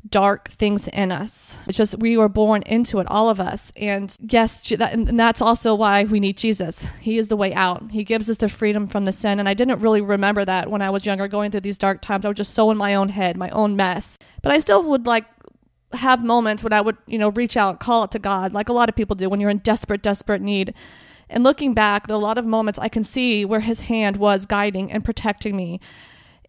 dark 0.08 0.50
things 0.50 0.88
in 0.88 1.12
us. 1.12 1.56
It's 1.66 1.78
just 1.78 1.98
we 1.98 2.16
were 2.16 2.28
born 2.28 2.62
into 2.62 2.98
it, 2.98 3.06
all 3.08 3.28
of 3.28 3.40
us. 3.40 3.70
And 3.76 4.14
yes, 4.20 4.68
that, 4.70 4.92
and 4.92 5.18
that's 5.18 5.40
also 5.40 5.74
why 5.74 6.04
we 6.04 6.20
need 6.20 6.36
Jesus. 6.36 6.84
He 7.00 7.18
is 7.18 7.28
the 7.28 7.36
way 7.36 7.54
out. 7.54 7.90
He 7.92 8.02
gives 8.04 8.28
us 8.28 8.38
the 8.38 8.48
freedom 8.48 8.86
from 8.86 9.04
the 9.04 9.12
sin. 9.12 9.38
And 9.38 9.48
I 9.48 9.54
didn't 9.54 9.78
really 9.78 10.00
remember 10.00 10.44
that 10.44 10.70
when 10.70 10.82
I 10.82 10.90
was 10.90 11.06
younger, 11.06 11.28
going 11.28 11.50
through 11.50 11.60
these 11.60 11.78
dark 11.78 12.02
times. 12.02 12.24
I 12.24 12.28
was 12.28 12.36
just 12.36 12.54
so 12.54 12.70
in 12.70 12.76
my 12.76 12.94
own 12.94 13.10
head, 13.10 13.36
my 13.36 13.50
own 13.50 13.76
mess. 13.76 14.18
But 14.42 14.52
I 14.52 14.58
still 14.58 14.82
would 14.90 15.06
like 15.06 15.26
have 15.92 16.24
moments 16.24 16.64
when 16.64 16.72
I 16.72 16.80
would, 16.80 16.96
you 17.06 17.18
know, 17.18 17.30
reach 17.30 17.56
out, 17.56 17.78
call 17.78 18.04
it 18.04 18.10
to 18.12 18.18
God, 18.18 18.52
like 18.52 18.68
a 18.68 18.72
lot 18.72 18.88
of 18.88 18.96
people 18.96 19.14
do 19.14 19.28
when 19.28 19.40
you're 19.40 19.50
in 19.50 19.58
desperate, 19.58 20.02
desperate 20.02 20.42
need. 20.42 20.74
And 21.30 21.44
looking 21.44 21.74
back, 21.74 22.06
there 22.06 22.14
are 22.14 22.20
a 22.20 22.22
lot 22.22 22.38
of 22.38 22.44
moments 22.44 22.78
I 22.78 22.88
can 22.88 23.04
see 23.04 23.44
where 23.44 23.60
His 23.60 23.80
hand 23.80 24.16
was 24.16 24.46
guiding 24.46 24.90
and 24.90 25.04
protecting 25.04 25.56
me 25.56 25.80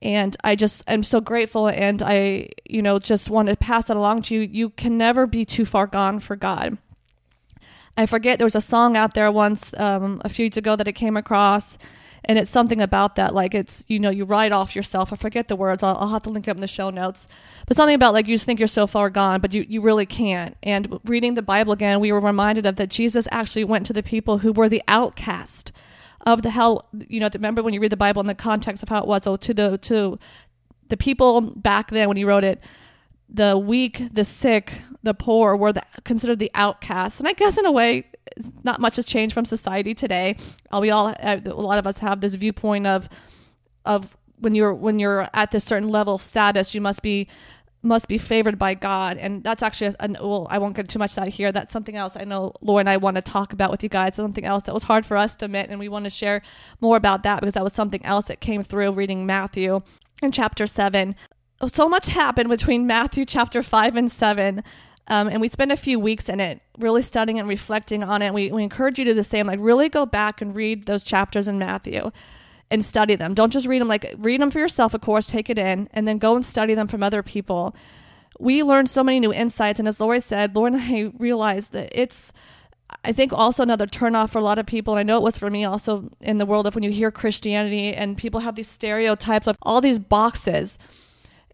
and 0.04 0.38
I 0.44 0.56
just 0.56 0.84
am 0.88 1.02
so 1.02 1.20
grateful 1.22 1.68
and 1.68 2.04
I 2.04 2.50
you 2.66 2.84
know 2.84 3.00
just 3.00 3.30
want 3.32 3.50
to 3.50 3.56
pass 3.56 3.86
that 3.86 3.98
along 3.98 4.24
to 4.24 4.36
you 4.36 4.42
you 4.42 4.70
can 4.70 4.98
never 4.98 5.26
be 5.26 5.46
too 5.46 5.66
far 5.66 5.88
gone 5.88 6.20
for 6.20 6.36
God 6.36 6.78
I 7.98 8.06
forget 8.06 8.38
there 8.38 8.46
was 8.46 8.56
a 8.56 8.62
song 8.62 8.96
out 8.98 9.16
there 9.16 9.32
once 9.32 9.74
um, 9.78 10.22
a 10.26 10.30
few 10.30 10.46
years 10.46 10.58
ago 10.58 10.76
that 10.76 10.88
I 10.88 10.92
came 10.92 11.18
across 11.18 11.78
And 12.26 12.40
it's 12.40 12.52
something 12.52 12.82
about 12.82 13.16
that, 13.18 13.34
like 13.36 13.54
it's, 13.54 13.84
you 13.88 14.00
know, 14.00 14.10
you 14.10 14.24
write 14.24 14.54
off 14.54 14.76
yourself. 14.76 15.12
I 15.12 15.18
forget 15.18 15.50
the 15.50 15.58
words. 15.58 15.84
I'll, 15.84 15.98
I'll 15.98 16.10
have 16.10 16.24
to 16.24 16.30
link 16.30 16.48
it 16.48 16.52
up 16.52 16.58
in 16.58 16.62
the 16.62 16.68
show 16.68 16.90
notes. 16.90 17.28
But 17.68 17.76
something 17.76 17.96
about 17.96 18.14
like 18.14 18.28
you 18.28 18.36
just 18.36 18.46
think 18.46 18.60
you're 18.60 18.68
so 18.68 18.88
far 18.88 19.10
gone, 19.10 19.42
but 19.42 19.54
you, 19.54 19.66
you 19.68 19.82
really 19.82 20.06
can't. 20.06 20.56
And 20.64 21.00
reading 21.04 21.34
the 21.34 21.42
Bible 21.42 21.74
again, 21.74 22.00
we 22.00 22.12
were 22.12 22.22
reminded 22.22 22.66
of 22.66 22.78
that 22.78 22.90
Jesus 22.90 23.28
actually 23.30 23.66
went 23.66 23.86
to 23.88 23.94
the 23.94 24.04
people 24.04 24.38
who 24.38 24.54
were 24.54 24.70
the 24.70 24.84
outcast 24.88 25.74
of 26.24 26.42
the 26.42 26.50
hell. 26.50 26.84
You 27.08 27.20
know, 27.20 27.30
remember 27.34 27.64
when 27.64 27.74
you 27.74 27.80
read 27.80 27.92
the 27.92 27.98
Bible 27.98 28.22
in 28.22 28.28
the 28.28 28.36
context 28.36 28.84
of 28.84 28.90
how 28.90 29.00
it 29.00 29.08
was, 29.08 29.24
so 29.24 29.36
to 29.36 29.54
the, 29.54 29.78
to 29.80 30.20
the 30.90 30.98
people 30.98 31.42
back 31.42 31.92
then 31.92 32.08
when 32.08 32.18
he 32.18 32.26
wrote 32.26 32.44
it, 32.44 32.62
the 33.30 33.58
weak, 33.58 34.10
the 34.12 34.24
sick, 34.24 34.82
the 35.02 35.14
poor 35.14 35.56
were 35.56 35.74
the, 35.74 35.84
considered 36.04 36.40
the 36.40 36.52
outcasts. 36.54 37.20
And 37.20 37.28
I 37.28 37.34
guess 37.34 37.58
in 37.58 37.66
a 37.66 37.72
way, 37.72 38.06
not 38.64 38.80
much 38.80 38.98
has 38.98 39.06
changed 39.06 39.34
from 39.34 39.46
society 39.46 39.94
today. 39.94 40.36
Uh, 40.72 40.80
we 40.80 40.92
all, 40.92 41.08
uh, 41.08 41.40
a 41.46 41.54
lot 41.54 41.80
of 41.80 41.88
us 41.88 41.98
have 42.00 42.22
this 42.22 42.36
viewpoint 42.36 42.86
of, 42.86 43.10
of 43.86 44.16
when 44.44 44.56
you're 44.56 44.74
when 44.74 45.00
you're 45.00 45.30
at 45.34 45.52
this 45.52 45.64
certain 45.64 45.90
level 45.90 46.16
of 46.16 46.22
status, 46.22 46.76
you 46.76 46.82
must 46.82 47.02
be 47.02 47.28
must 47.84 48.08
be 48.08 48.18
favored 48.18 48.58
by 48.58 48.74
God, 48.74 49.18
and 49.18 49.44
that's 49.44 49.62
actually 49.62 49.94
an, 50.00 50.18
well, 50.20 50.48
I 50.50 50.58
won't 50.58 50.76
get 50.76 50.88
too 50.90 51.00
much 51.00 51.16
that 51.16 51.28
here. 51.28 51.52
That's 51.52 51.72
something 51.72 51.96
else 51.96 52.16
I 52.16 52.24
know 52.24 52.54
Lori 52.62 52.80
and 52.82 52.90
I 52.90 52.98
want 52.98 53.16
to 53.16 53.22
talk 53.22 53.54
about 53.54 53.70
with 53.70 53.84
you 53.84 53.90
guys. 53.90 54.16
Something 54.16 54.46
else 54.46 54.64
that 54.64 54.74
was 54.74 54.84
hard 54.84 55.06
for 55.06 55.18
us 55.18 55.36
to 55.38 55.46
admit, 55.46 55.70
and 55.70 55.80
we 55.80 55.90
want 55.90 56.06
to 56.06 56.10
share 56.10 56.42
more 56.82 56.98
about 56.98 57.24
that 57.24 57.42
because 57.42 57.54
that 57.54 57.64
was 57.64 57.74
something 57.74 58.04
else 58.06 58.26
that 58.26 58.40
came 58.40 58.64
through 58.64 58.92
reading 58.94 59.26
Matthew 59.26 59.82
in 60.22 60.32
chapter 60.32 60.66
seven 60.66 61.16
so 61.70 61.88
much 61.88 62.08
happened 62.08 62.50
between 62.50 62.88
Matthew 62.88 63.26
chapter 63.26 63.64
5 63.64 63.96
and 63.96 64.12
7. 64.12 64.64
Um, 65.08 65.28
and 65.28 65.42
we 65.42 65.50
spent 65.50 65.72
a 65.72 65.78
few 65.78 66.00
weeks 66.00 66.30
in 66.30 66.40
it, 66.40 66.62
really 66.78 67.02
studying 67.02 67.40
and 67.40 67.48
reflecting 67.48 68.04
on 68.04 68.22
it. 68.22 68.34
We, 68.34 68.52
we 68.52 68.64
encourage 68.64 69.00
you 69.00 69.06
to 69.06 69.12
do 69.12 69.16
the 69.16 69.24
same, 69.24 69.48
like 69.48 69.60
really 69.62 69.90
go 69.90 70.06
back 70.06 70.42
and 70.42 70.56
read 70.56 70.86
those 70.86 71.04
chapters 71.04 71.48
in 71.48 71.60
Matthew 71.60 72.12
and 72.72 72.84
study 72.84 73.16
them. 73.16 73.34
Don't 73.34 73.52
just 73.52 73.68
read 73.68 73.82
them, 73.82 73.88
like 73.88 74.14
read 74.18 74.42
them 74.42 74.52
for 74.52 74.60
yourself, 74.60 74.94
of 74.94 75.02
course, 75.02 75.28
take 75.28 75.50
it 75.50 75.58
in, 75.58 75.90
and 75.92 76.08
then 76.08 76.18
go 76.18 76.36
and 76.36 76.46
study 76.46 76.74
them 76.74 76.88
from 76.88 77.04
other 77.04 77.24
people. 77.24 77.76
We 78.40 78.64
learned 78.64 78.90
so 78.90 79.04
many 79.04 79.20
new 79.20 79.34
insights. 79.34 79.80
And 79.80 79.88
as 79.88 80.00
Lori 80.00 80.22
said, 80.22 80.56
Lori 80.56 80.74
and 80.74 80.82
I 80.82 81.12
realized 81.18 81.72
that 81.74 81.90
it's, 81.92 82.34
I 83.06 83.12
think, 83.12 83.32
also 83.32 83.64
another 83.64 83.86
turnoff 83.86 84.32
for 84.32 84.40
a 84.40 84.44
lot 84.44 84.60
of 84.60 84.66
people. 84.66 84.96
And 84.96 85.00
I 85.00 85.04
know 85.04 85.18
it 85.18 85.24
was 85.24 85.38
for 85.38 85.50
me 85.50 85.66
also 85.66 86.10
in 86.20 86.40
the 86.40 86.46
world 86.46 86.66
of 86.66 86.76
when 86.76 86.84
you 86.84 86.92
hear 86.92 87.12
Christianity 87.12 87.94
and 87.94 88.18
people 88.18 88.40
have 88.40 88.56
these 88.56 88.70
stereotypes 88.70 89.48
of 89.48 89.58
all 89.62 89.80
these 89.80 90.00
boxes 90.00 90.80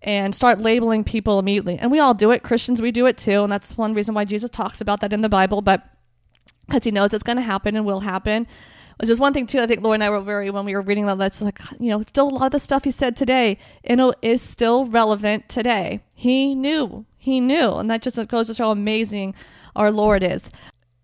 and 0.01 0.33
start 0.33 0.59
labeling 0.59 1.03
people 1.03 1.39
immediately. 1.39 1.77
And 1.77 1.91
we 1.91 1.99
all 1.99 2.13
do 2.13 2.31
it. 2.31 2.43
Christians, 2.43 2.81
we 2.81 2.91
do 2.91 3.05
it 3.05 3.17
too. 3.17 3.43
And 3.43 3.51
that's 3.51 3.77
one 3.77 3.93
reason 3.93 4.15
why 4.15 4.25
Jesus 4.25 4.49
talks 4.49 4.79
about 4.79 5.01
that 5.01 5.11
in 5.11 5.21
the 5.21 5.29
Bible, 5.29 5.61
but 5.61 5.83
because 6.65 6.83
he 6.83 6.91
knows 6.91 7.13
it's 7.13 7.23
going 7.23 7.37
to 7.37 7.41
happen 7.41 7.75
and 7.75 7.85
will 7.85 8.01
happen. 8.01 8.47
Which 8.99 9.09
is 9.09 9.19
one 9.19 9.33
thing 9.33 9.47
too. 9.47 9.59
I 9.59 9.67
think 9.67 9.81
Lori 9.81 9.95
and 9.95 10.03
I 10.03 10.09
were 10.09 10.19
very 10.19 10.49
when 10.49 10.65
we 10.65 10.75
were 10.75 10.81
reading 10.81 11.05
that. 11.05 11.17
That's 11.17 11.41
like 11.41 11.59
you 11.79 11.89
know, 11.89 12.01
still 12.01 12.27
a 12.27 12.31
lot 12.31 12.45
of 12.47 12.51
the 12.51 12.59
stuff 12.59 12.83
he 12.83 12.91
said 12.91 13.15
today, 13.15 13.57
you 13.87 13.95
know, 13.95 14.13
is 14.21 14.41
still 14.41 14.85
relevant 14.85 15.47
today. 15.47 16.01
He 16.13 16.53
knew, 16.53 17.05
he 17.17 17.39
knew, 17.39 17.75
and 17.75 17.89
that 17.89 18.01
just 18.01 18.27
goes 18.27 18.47
to 18.47 18.53
show 18.53 18.65
how 18.65 18.71
amazing 18.71 19.35
our 19.75 19.91
Lord 19.91 20.23
is. 20.23 20.49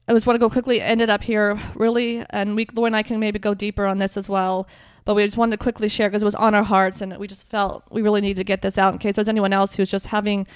I 0.08 0.14
just 0.14 0.28
want 0.28 0.36
to 0.36 0.40
go 0.40 0.50
quickly. 0.50 0.82
Ended 0.82 1.10
up 1.10 1.24
here 1.24 1.58
really, 1.74 2.26
and 2.32 2.56
we 2.56 2.68
Lori 2.74 2.88
and 2.88 2.96
I 2.96 3.04
can 3.04 3.20
maybe 3.20 3.40
go 3.40 3.54
deeper 3.54 3.86
on 3.86 4.00
this 4.00 4.18
as 4.18 4.30
well 4.30 4.68
but 5.06 5.14
we 5.14 5.24
just 5.24 5.38
wanted 5.38 5.52
to 5.52 5.58
quickly 5.62 5.88
share 5.88 6.10
because 6.10 6.24
it 6.24 6.26
was 6.26 6.34
on 6.34 6.56
our 6.56 6.64
hearts 6.64 7.00
and 7.00 7.16
we 7.18 7.28
just 7.28 7.48
felt 7.48 7.84
we 7.92 8.02
really 8.02 8.22
needed 8.22 8.38
to 8.38 8.44
get 8.44 8.64
this 8.64 8.76
out 8.76 8.92
in 8.92 8.98
case 8.98 9.16
there's 9.16 9.30
anyone 9.30 9.54
else 9.54 9.76
who's 9.76 9.92
just 9.92 10.08
having 10.08 10.48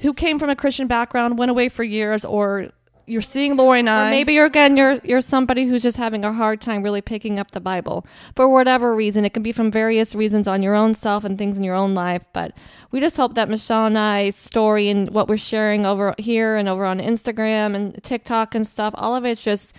who 0.00 0.12
came 0.12 0.38
from 0.38 0.50
a 0.50 0.56
Christian 0.56 0.86
background, 0.86 1.38
went 1.38 1.50
away 1.50 1.68
for 1.68 1.82
years, 1.82 2.24
or 2.24 2.70
you're 3.06 3.22
seeing 3.22 3.56
Lori 3.56 3.80
and 3.80 3.88
I. 3.88 4.08
Or 4.08 4.10
maybe 4.10 4.34
you're 4.34 4.46
again 4.46 4.76
you're 4.76 4.96
you're 5.04 5.20
somebody 5.20 5.66
who's 5.66 5.82
just 5.82 5.96
having 5.96 6.24
a 6.24 6.32
hard 6.32 6.60
time 6.60 6.82
really 6.82 7.00
picking 7.00 7.38
up 7.38 7.52
the 7.52 7.60
Bible 7.60 8.06
for 8.34 8.48
whatever 8.48 8.94
reason. 8.94 9.24
It 9.24 9.32
can 9.32 9.42
be 9.42 9.52
from 9.52 9.70
various 9.70 10.14
reasons 10.14 10.48
on 10.48 10.62
your 10.62 10.74
own 10.74 10.94
self 10.94 11.24
and 11.24 11.38
things 11.38 11.56
in 11.56 11.64
your 11.64 11.74
own 11.74 11.94
life. 11.94 12.22
But 12.32 12.52
we 12.90 13.00
just 13.00 13.16
hope 13.16 13.34
that 13.34 13.48
Michelle 13.48 13.86
and 13.86 13.98
I's 13.98 14.36
story 14.36 14.88
and 14.88 15.10
what 15.10 15.28
we're 15.28 15.36
sharing 15.36 15.86
over 15.86 16.14
here 16.18 16.56
and 16.56 16.68
over 16.68 16.84
on 16.84 16.98
Instagram 16.98 17.74
and 17.74 18.02
TikTok 18.02 18.54
and 18.54 18.66
stuff, 18.66 18.92
all 18.96 19.14
of 19.14 19.24
it's 19.24 19.42
just 19.42 19.74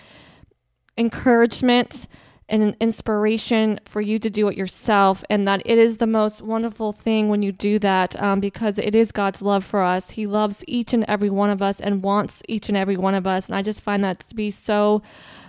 encouragement 0.97 2.07
and 2.49 2.63
an 2.63 2.75
inspiration 2.79 3.79
for 3.85 3.99
you 3.99 4.19
to 4.19 4.29
do 4.29 4.47
it 4.47 4.57
yourself, 4.57 5.23
and 5.29 5.47
that 5.47 5.61
it 5.65 5.77
is 5.77 5.97
the 5.97 6.07
most 6.07 6.41
wonderful 6.41 6.93
thing 6.93 7.29
when 7.29 7.41
you 7.41 7.51
do 7.51 7.77
that 7.79 8.21
um, 8.21 8.39
because 8.39 8.77
it 8.79 8.95
is 8.95 9.11
God's 9.11 9.41
love 9.41 9.65
for 9.65 9.81
us. 9.81 10.11
He 10.11 10.25
loves 10.25 10.63
each 10.67 10.93
and 10.93 11.03
every 11.05 11.29
one 11.29 11.49
of 11.49 11.61
us 11.61 11.81
and 11.81 12.01
wants 12.01 12.41
each 12.47 12.69
and 12.69 12.77
every 12.77 12.97
one 12.97 13.15
of 13.15 13.27
us. 13.27 13.47
And 13.47 13.55
I 13.55 13.61
just 13.61 13.81
find 13.81 14.03
that 14.03 14.19
to 14.21 14.35
be 14.35 14.51
so 14.51 15.01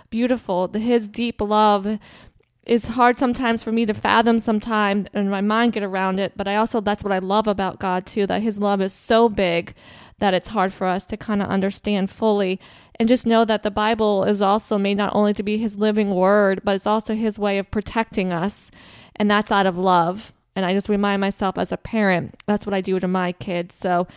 beautiful. 0.09 0.67
His 0.67 1.07
deep 1.07 1.39
love 1.39 1.99
is 2.65 2.85
hard 2.85 3.17
sometimes 3.17 3.63
for 3.63 3.71
me 3.71 3.85
to 3.85 3.93
fathom 3.93 4.37
sometimes 4.37 5.07
and 5.13 5.31
my 5.31 5.41
mind 5.41 5.73
get 5.73 5.81
around 5.81 6.19
it 6.19 6.33
but 6.35 6.47
i 6.47 6.55
also 6.55 6.79
that's 6.79 7.03
what 7.03 7.11
i 7.11 7.17
love 7.17 7.47
about 7.47 7.79
god 7.79 8.05
too 8.05 8.27
that 8.27 8.43
his 8.43 8.59
love 8.59 8.79
is 8.79 8.93
so 8.93 9.27
big 9.27 9.73
that 10.19 10.35
it's 10.35 10.49
hard 10.49 10.71
for 10.71 10.85
us 10.85 11.03
to 11.03 11.17
kind 11.17 11.41
of 11.41 11.49
understand 11.49 12.11
fully 12.11 12.59
and 12.99 13.07
just 13.07 13.25
know 13.25 13.45
that 13.45 13.63
the 13.63 13.71
Bible 13.71 14.25
is 14.25 14.41
also 14.41 14.77
made 14.77 14.97
not 14.97 15.15
only 15.15 15.33
to 15.33 15.43
be 15.43 15.57
his 15.57 15.77
living 15.77 16.13
word, 16.13 16.61
but 16.63 16.75
it's 16.75 16.85
also 16.85 17.15
his 17.15 17.39
way 17.39 17.57
of 17.57 17.71
protecting 17.71 18.33
us. 18.33 18.71
And 19.15 19.31
that's 19.31 19.51
out 19.51 19.65
of 19.65 19.77
love. 19.77 20.33
And 20.55 20.65
I 20.65 20.73
just 20.73 20.89
remind 20.89 21.21
myself 21.21 21.57
as 21.57 21.71
a 21.71 21.77
parent, 21.77 22.35
that's 22.45 22.65
what 22.65 22.73
I 22.73 22.81
do 22.81 22.99
to 22.99 23.07
my 23.07 23.31
kids. 23.31 23.75
So, 23.75 24.07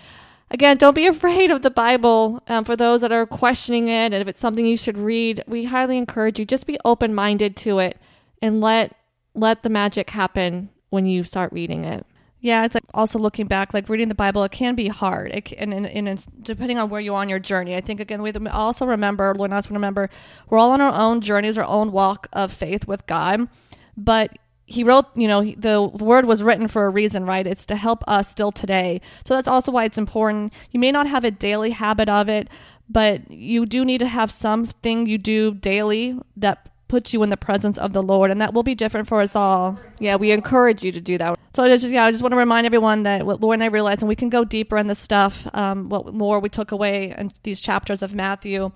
again, 0.51 0.77
don't 0.77 0.95
be 0.95 1.07
afraid 1.07 1.53
of 1.53 1.63
the 1.63 1.71
Bible. 1.71 2.43
Um, 2.49 2.65
for 2.65 2.75
those 2.75 3.03
that 3.03 3.13
are 3.13 3.27
questioning 3.27 3.87
it, 3.87 4.13
and 4.13 4.15
if 4.15 4.27
it's 4.27 4.41
something 4.41 4.67
you 4.67 4.77
should 4.77 4.99
read, 4.99 5.45
we 5.47 5.65
highly 5.65 5.97
encourage 5.97 6.41
you 6.41 6.45
just 6.45 6.67
be 6.67 6.79
open 6.85 7.15
minded 7.15 7.57
to 7.59 7.79
it 7.79 7.99
and 8.41 8.61
let 8.61 8.97
let 9.35 9.63
the 9.63 9.71
magic 9.71 10.11
happen 10.11 10.69
when 10.91 11.07
you 11.07 11.25
start 11.25 11.53
reading 11.53 11.85
it. 11.85 12.05
Yeah, 12.43 12.65
it's 12.65 12.75
like 12.75 12.83
also 12.93 13.21
looking 13.21 13.47
back, 13.47 13.73
like 13.73 13.89
reading 13.89 14.09
the 14.09 14.17
Bible, 14.17 14.43
it 14.43 14.51
can 14.51 14.75
be 14.75 14.89
hard. 14.89 15.31
It 15.33 15.45
can, 15.45 15.73
and, 15.73 15.87
and, 15.87 16.27
depending 16.43 16.77
on 16.77 16.91
where 16.91 17.01
you 17.01 17.15
are 17.15 17.21
on 17.21 17.29
your 17.29 17.39
journey, 17.39 17.77
I 17.77 17.81
think 17.81 18.01
again 18.01 18.21
we 18.21 18.33
also 18.49 18.85
remember, 18.85 19.33
Lord, 19.33 19.53
us 19.53 19.71
remember, 19.71 20.11
we're 20.49 20.59
all 20.59 20.73
on 20.73 20.81
our 20.81 20.93
own 20.93 21.21
journeys, 21.21 21.57
our 21.57 21.65
own 21.65 21.93
walk 21.93 22.27
of 22.33 22.53
faith 22.53 22.89
with 22.89 23.07
God. 23.07 23.49
But 23.97 24.37
He 24.67 24.83
wrote, 24.83 25.07
you 25.17 25.29
know, 25.29 25.45
the 25.57 25.83
word 25.83 26.27
was 26.27 26.43
written 26.43 26.67
for 26.67 26.85
a 26.85 26.91
reason, 26.91 27.27
right? 27.27 27.47
It's 27.47 27.65
to 27.67 27.77
help 27.77 28.03
us 28.09 28.29
still 28.29 28.51
today. 28.51 29.01
So 29.25 29.35
that's 29.35 29.49
also 29.49 29.71
why 29.71 29.85
it's 29.85 29.99
important. 29.99 30.53
You 30.73 30.81
may 30.81 30.91
not 30.91 31.07
have 31.07 31.25
a 31.25 31.31
daily 31.31 31.71
habit 31.71 32.09
of 32.09 32.29
it, 32.29 32.49
but 32.89 33.31
you 33.31 33.67
do 33.67 33.85
need 33.85 33.99
to 33.99 34.09
have 34.09 34.33
something 34.33 35.07
you 35.07 35.17
do 35.17 35.55
daily 35.55 36.19
that 36.37 36.72
puts 36.93 37.15
you 37.15 37.23
in 37.23 37.31
the 37.31 37.39
presence 37.39 37.79
of 37.79 37.95
the 37.95 38.03
Lord, 38.03 38.31
and 38.31 38.39
that 38.43 38.53
will 38.53 38.63
be 38.63 38.75
different 38.75 39.09
for 39.09 39.23
us 39.23 39.35
all. 39.35 39.79
Yeah, 39.99 40.17
we 40.17 40.31
encourage 40.31 40.85
you 40.85 40.93
to 40.93 41.01
do 41.01 41.17
that. 41.17 41.39
So 41.55 41.65
I 41.65 41.69
just 41.69 41.87
yeah, 41.87 42.05
I 42.05 42.11
just 42.11 42.23
want 42.23 42.33
to 42.33 42.37
remind 42.37 42.67
everyone 42.67 43.05
that 43.05 43.25
what 43.25 43.41
Lord 43.41 43.55
and 43.55 43.65
I 43.65 43.69
realized, 43.69 44.03
and 44.03 44.11
we 44.11 44.15
can 44.15 44.29
go 44.29 44.45
deeper 44.45 44.77
in 44.77 44.89
this 44.89 44.99
stuff. 44.99 45.49
Um, 45.55 45.89
what 45.89 46.13
more 46.13 46.39
we 46.39 46.51
took 46.51 46.71
away 46.71 47.15
in 47.17 47.33
these 47.45 47.63
chapters 47.63 48.03
of 48.03 48.15
Matthew, 48.15 48.73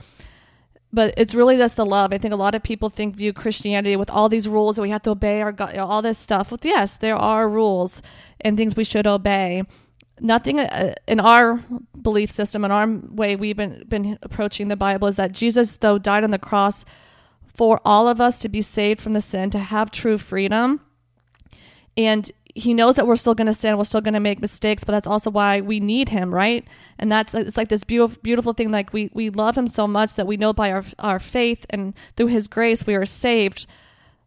but 0.94 1.12
it's 1.18 1.34
really 1.34 1.58
just 1.58 1.76
the 1.76 1.84
love. 1.84 2.14
I 2.14 2.16
think 2.16 2.32
a 2.32 2.38
lot 2.38 2.54
of 2.54 2.62
people 2.62 2.88
think 2.88 3.16
view 3.16 3.34
Christianity 3.34 3.96
with 3.96 4.08
all 4.08 4.30
these 4.30 4.48
rules 4.48 4.76
that 4.76 4.82
we 4.82 4.88
have 4.88 5.02
to 5.02 5.10
obey 5.10 5.42
our 5.42 5.52
God, 5.52 5.72
you 5.72 5.76
know, 5.76 5.84
all 5.84 6.00
this 6.00 6.16
stuff. 6.16 6.50
Well, 6.50 6.60
yes, 6.62 6.96
there 6.96 7.16
are 7.16 7.46
rules 7.50 8.00
and 8.40 8.56
things 8.56 8.76
we 8.76 8.84
should 8.84 9.06
obey. 9.06 9.62
Nothing 10.20 10.58
uh, 10.58 10.94
in 11.06 11.20
our 11.20 11.62
belief 12.00 12.30
system, 12.30 12.64
in 12.64 12.70
our 12.70 12.88
way 12.88 13.36
we've 13.36 13.58
been 13.58 13.84
been 13.86 14.18
approaching 14.22 14.68
the 14.68 14.76
Bible 14.76 15.06
is 15.06 15.16
that 15.16 15.32
Jesus, 15.32 15.76
though, 15.76 15.98
died 15.98 16.24
on 16.24 16.30
the 16.30 16.38
cross 16.38 16.86
for 17.56 17.80
all 17.84 18.06
of 18.06 18.20
us 18.20 18.38
to 18.40 18.48
be 18.48 18.60
saved 18.60 19.00
from 19.00 19.14
the 19.14 19.20
sin, 19.20 19.50
to 19.50 19.58
have 19.58 19.90
true 19.90 20.18
freedom. 20.18 20.80
And 21.96 22.30
he 22.54 22.74
knows 22.74 22.96
that 22.96 23.06
we're 23.06 23.16
still 23.16 23.34
going 23.34 23.46
to 23.46 23.54
sin, 23.54 23.76
we're 23.76 23.84
still 23.84 24.00
going 24.00 24.14
to 24.14 24.20
make 24.20 24.40
mistakes, 24.40 24.84
but 24.84 24.92
that's 24.92 25.06
also 25.06 25.30
why 25.30 25.60
we 25.60 25.80
need 25.80 26.10
him, 26.10 26.34
right? 26.34 26.66
And 26.98 27.10
that's 27.10 27.34
it's 27.34 27.56
like 27.56 27.68
this 27.68 27.84
beautiful, 27.84 28.18
beautiful 28.22 28.52
thing. 28.52 28.70
Like 28.70 28.92
we 28.92 29.10
we 29.12 29.30
love 29.30 29.56
him 29.56 29.68
so 29.68 29.86
much 29.86 30.14
that 30.14 30.26
we 30.26 30.36
know 30.36 30.52
by 30.52 30.70
our 30.70 30.84
our 30.98 31.18
faith 31.18 31.66
and 31.70 31.94
through 32.16 32.28
his 32.28 32.48
grace 32.48 32.86
we 32.86 32.94
are 32.94 33.06
saved. 33.06 33.66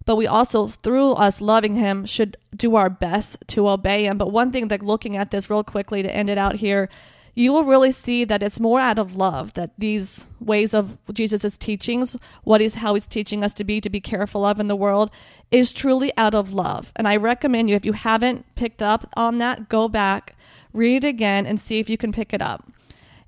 But 0.06 0.16
we 0.16 0.26
also, 0.26 0.68
through 0.68 1.12
us 1.14 1.40
loving 1.40 1.76
him, 1.76 2.06
should 2.06 2.36
do 2.56 2.76
our 2.76 2.90
best 2.90 3.38
to 3.48 3.68
obey 3.70 4.06
him. 4.06 4.18
But 4.18 4.32
one 4.32 4.52
thing 4.52 4.70
that 4.70 4.82
looking 4.82 5.16
at 5.16 5.30
this 5.30 5.52
real 5.52 5.64
quickly 5.64 6.02
to 6.02 6.16
end 6.16 6.32
it 6.32 6.38
out 6.38 6.56
here 6.56 6.90
you 7.36 7.54
will 7.54 7.64
really 7.64 7.92
see 7.92 8.24
that 8.26 8.44
it's 8.44 8.60
more 8.60 8.80
out 8.80 9.00
of 9.00 9.16
love 9.16 9.54
that 9.54 9.72
these 9.78 10.28
ways 10.40 10.74
of 10.74 10.98
Jesus' 11.14 11.58
teachings, 11.58 12.18
what 12.44 12.62
is 12.62 12.76
how 12.76 12.94
he's 12.94 13.08
teaching 13.08 13.44
us 13.44 13.54
to 13.56 13.64
be, 13.64 13.80
to 13.82 13.90
be 13.90 14.02
careful 14.02 14.46
of 14.46 14.60
in 14.60 14.68
the 14.68 14.76
world, 14.76 15.12
is 15.52 15.72
truly 15.72 16.12
out 16.18 16.34
of 16.34 16.54
love. 16.54 16.92
And 16.96 17.08
I 17.08 17.16
recommend 17.16 17.70
you, 17.70 17.76
if 17.76 17.86
you 17.86 17.94
haven't 17.94 18.46
picked 18.56 18.82
up 18.82 19.10
on 19.16 19.38
that, 19.40 19.70
go 19.70 19.88
back, 19.88 20.36
read 20.74 21.04
it 21.04 21.08
again, 21.08 21.46
and 21.46 21.60
see 21.60 21.80
if 21.80 21.90
you 21.90 21.98
can 21.98 22.12
pick 22.12 22.34
it 22.34 22.42
up. 22.42 22.66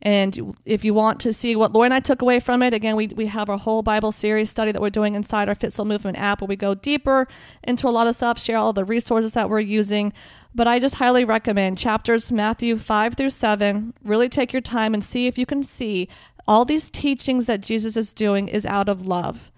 And 0.01 0.55
if 0.65 0.83
you 0.83 0.93
want 0.95 1.19
to 1.21 1.33
see 1.33 1.55
what 1.55 1.73
Lori 1.73 1.85
and 1.85 1.93
I 1.93 1.99
took 1.99 2.23
away 2.23 2.39
from 2.39 2.63
it, 2.63 2.73
again, 2.73 2.95
we, 2.95 3.07
we 3.07 3.27
have 3.27 3.49
our 3.49 3.57
whole 3.57 3.83
Bible 3.83 4.11
series 4.11 4.49
study 4.49 4.71
that 4.71 4.81
we're 4.81 4.89
doing 4.89 5.13
inside 5.13 5.47
our 5.47 5.55
Fitzel 5.55 5.85
Movement 5.85 6.17
app 6.17 6.41
where 6.41 6.47
we 6.47 6.55
go 6.55 6.73
deeper 6.73 7.27
into 7.63 7.87
a 7.87 7.91
lot 7.91 8.07
of 8.07 8.15
stuff, 8.15 8.39
share 8.39 8.57
all 8.57 8.73
the 8.73 8.83
resources 8.83 9.33
that 9.33 9.49
we're 9.49 9.59
using. 9.59 10.11
But 10.55 10.67
I 10.67 10.79
just 10.79 10.95
highly 10.95 11.23
recommend 11.23 11.77
chapters 11.77 12.31
Matthew 12.31 12.77
5 12.77 13.13
through 13.13 13.29
7. 13.29 13.93
Really 14.03 14.27
take 14.27 14.51
your 14.51 14.61
time 14.61 14.93
and 14.95 15.03
see 15.03 15.27
if 15.27 15.37
you 15.37 15.45
can 15.45 15.61
see 15.61 16.09
all 16.47 16.65
these 16.65 16.89
teachings 16.89 17.45
that 17.45 17.61
Jesus 17.61 17.95
is 17.95 18.11
doing 18.11 18.47
is 18.47 18.65
out 18.65 18.89
of 18.89 19.05
love, 19.05 19.51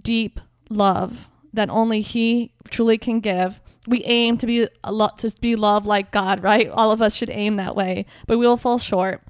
deep 0.00 0.38
love, 0.70 1.28
that 1.52 1.68
only 1.68 2.00
He 2.00 2.52
truly 2.70 2.96
can 2.96 3.18
give. 3.18 3.60
We 3.86 4.02
aim 4.04 4.38
to 4.38 4.46
be 4.46 4.68
a 4.82 4.92
lot 4.92 5.18
to 5.18 5.34
be 5.40 5.56
loved 5.56 5.84
like 5.84 6.12
God, 6.12 6.42
right? 6.42 6.68
All 6.70 6.92
of 6.92 7.02
us 7.02 7.14
should 7.14 7.28
aim 7.28 7.56
that 7.56 7.76
way, 7.76 8.06
but 8.26 8.38
we 8.38 8.46
will 8.46 8.56
fall 8.56 8.78
short. 8.78 9.23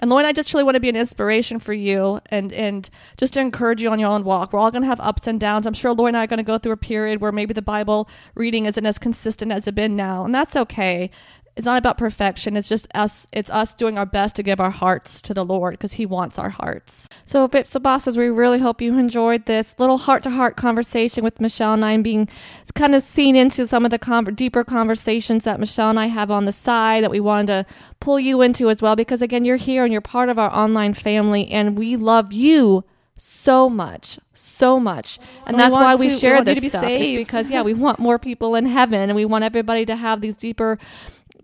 And 0.00 0.10
Lord, 0.10 0.24
I 0.24 0.32
just 0.32 0.52
really 0.52 0.64
want 0.64 0.74
to 0.74 0.80
be 0.80 0.88
an 0.88 0.96
inspiration 0.96 1.58
for 1.60 1.74
you 1.74 2.20
and 2.26 2.52
and 2.52 2.88
just 3.18 3.34
to 3.34 3.40
encourage 3.40 3.82
you 3.82 3.90
on 3.90 4.00
your 4.00 4.10
own 4.10 4.24
walk. 4.24 4.52
We're 4.52 4.58
all 4.58 4.70
going 4.70 4.82
to 4.82 4.88
have 4.88 5.00
ups 5.00 5.26
and 5.26 5.38
downs. 5.38 5.66
I'm 5.66 5.74
sure 5.74 5.92
Lord 5.92 6.08
and 6.08 6.16
I 6.16 6.24
are 6.24 6.26
going 6.26 6.38
to 6.38 6.42
go 6.42 6.58
through 6.58 6.72
a 6.72 6.78
period 6.78 7.20
where 7.20 7.30
maybe 7.30 7.52
the 7.52 7.62
Bible 7.62 8.08
reading 8.34 8.64
isn't 8.64 8.84
as 8.84 8.98
consistent 8.98 9.52
as 9.52 9.68
it's 9.68 9.74
been 9.74 9.96
now, 9.96 10.24
and 10.24 10.34
that's 10.34 10.56
okay 10.56 11.10
it's 11.56 11.66
not 11.66 11.76
about 11.78 11.98
perfection 11.98 12.56
it's 12.56 12.68
just 12.68 12.86
us 12.94 13.26
it's 13.32 13.50
us 13.50 13.74
doing 13.74 13.98
our 13.98 14.06
best 14.06 14.36
to 14.36 14.42
give 14.42 14.60
our 14.60 14.70
hearts 14.70 15.20
to 15.20 15.34
the 15.34 15.44
lord 15.44 15.72
because 15.74 15.94
he 15.94 16.06
wants 16.06 16.38
our 16.38 16.48
hearts 16.50 17.08
so 17.24 17.46
bits 17.48 17.74
of 17.74 17.82
bosses 17.82 18.16
we 18.16 18.28
really 18.28 18.58
hope 18.60 18.80
you 18.80 18.96
enjoyed 18.98 19.44
this 19.46 19.74
little 19.78 19.98
heart-to-heart 19.98 20.56
conversation 20.56 21.22
with 21.24 21.40
michelle 21.40 21.74
and 21.74 21.84
i 21.84 21.92
and 21.92 22.04
being 22.04 22.28
kind 22.74 22.94
of 22.94 23.02
seen 23.02 23.34
into 23.36 23.66
some 23.66 23.84
of 23.84 23.90
the 23.90 23.98
com- 23.98 24.24
deeper 24.34 24.62
conversations 24.64 25.44
that 25.44 25.58
michelle 25.60 25.90
and 25.90 26.00
i 26.00 26.06
have 26.06 26.30
on 26.30 26.44
the 26.44 26.52
side 26.52 27.02
that 27.04 27.10
we 27.10 27.20
wanted 27.20 27.46
to 27.46 27.66
pull 28.00 28.18
you 28.20 28.40
into 28.40 28.70
as 28.70 28.80
well 28.80 28.94
because 28.96 29.20
again 29.20 29.44
you're 29.44 29.56
here 29.56 29.84
and 29.84 29.92
you're 29.92 30.00
part 30.00 30.28
of 30.28 30.38
our 30.38 30.54
online 30.54 30.94
family 30.94 31.50
and 31.50 31.76
we 31.76 31.96
love 31.96 32.32
you 32.32 32.84
so 33.22 33.68
much, 33.68 34.18
so 34.32 34.80
much, 34.80 35.18
and 35.46 35.54
We 35.54 35.62
that's 35.62 35.74
why 35.74 35.94
we 35.94 36.08
to- 36.08 36.14
we 36.14 36.18
share 36.18 36.38
you 36.38 36.44
this 36.44 36.60
be 36.60 36.68
stuff. 36.70 36.84
saved. 36.84 37.18
because 37.18 37.50
yeah, 37.50 37.60
we 37.60 37.74
want 37.74 37.98
more 37.98 38.18
people 38.18 38.54
in 38.54 38.64
heaven, 38.64 39.10
and 39.10 39.14
we 39.14 39.26
want 39.26 39.44
everybody 39.44 39.84
to 39.84 39.94
have 39.94 40.22
these 40.22 40.38
deeper 40.38 40.78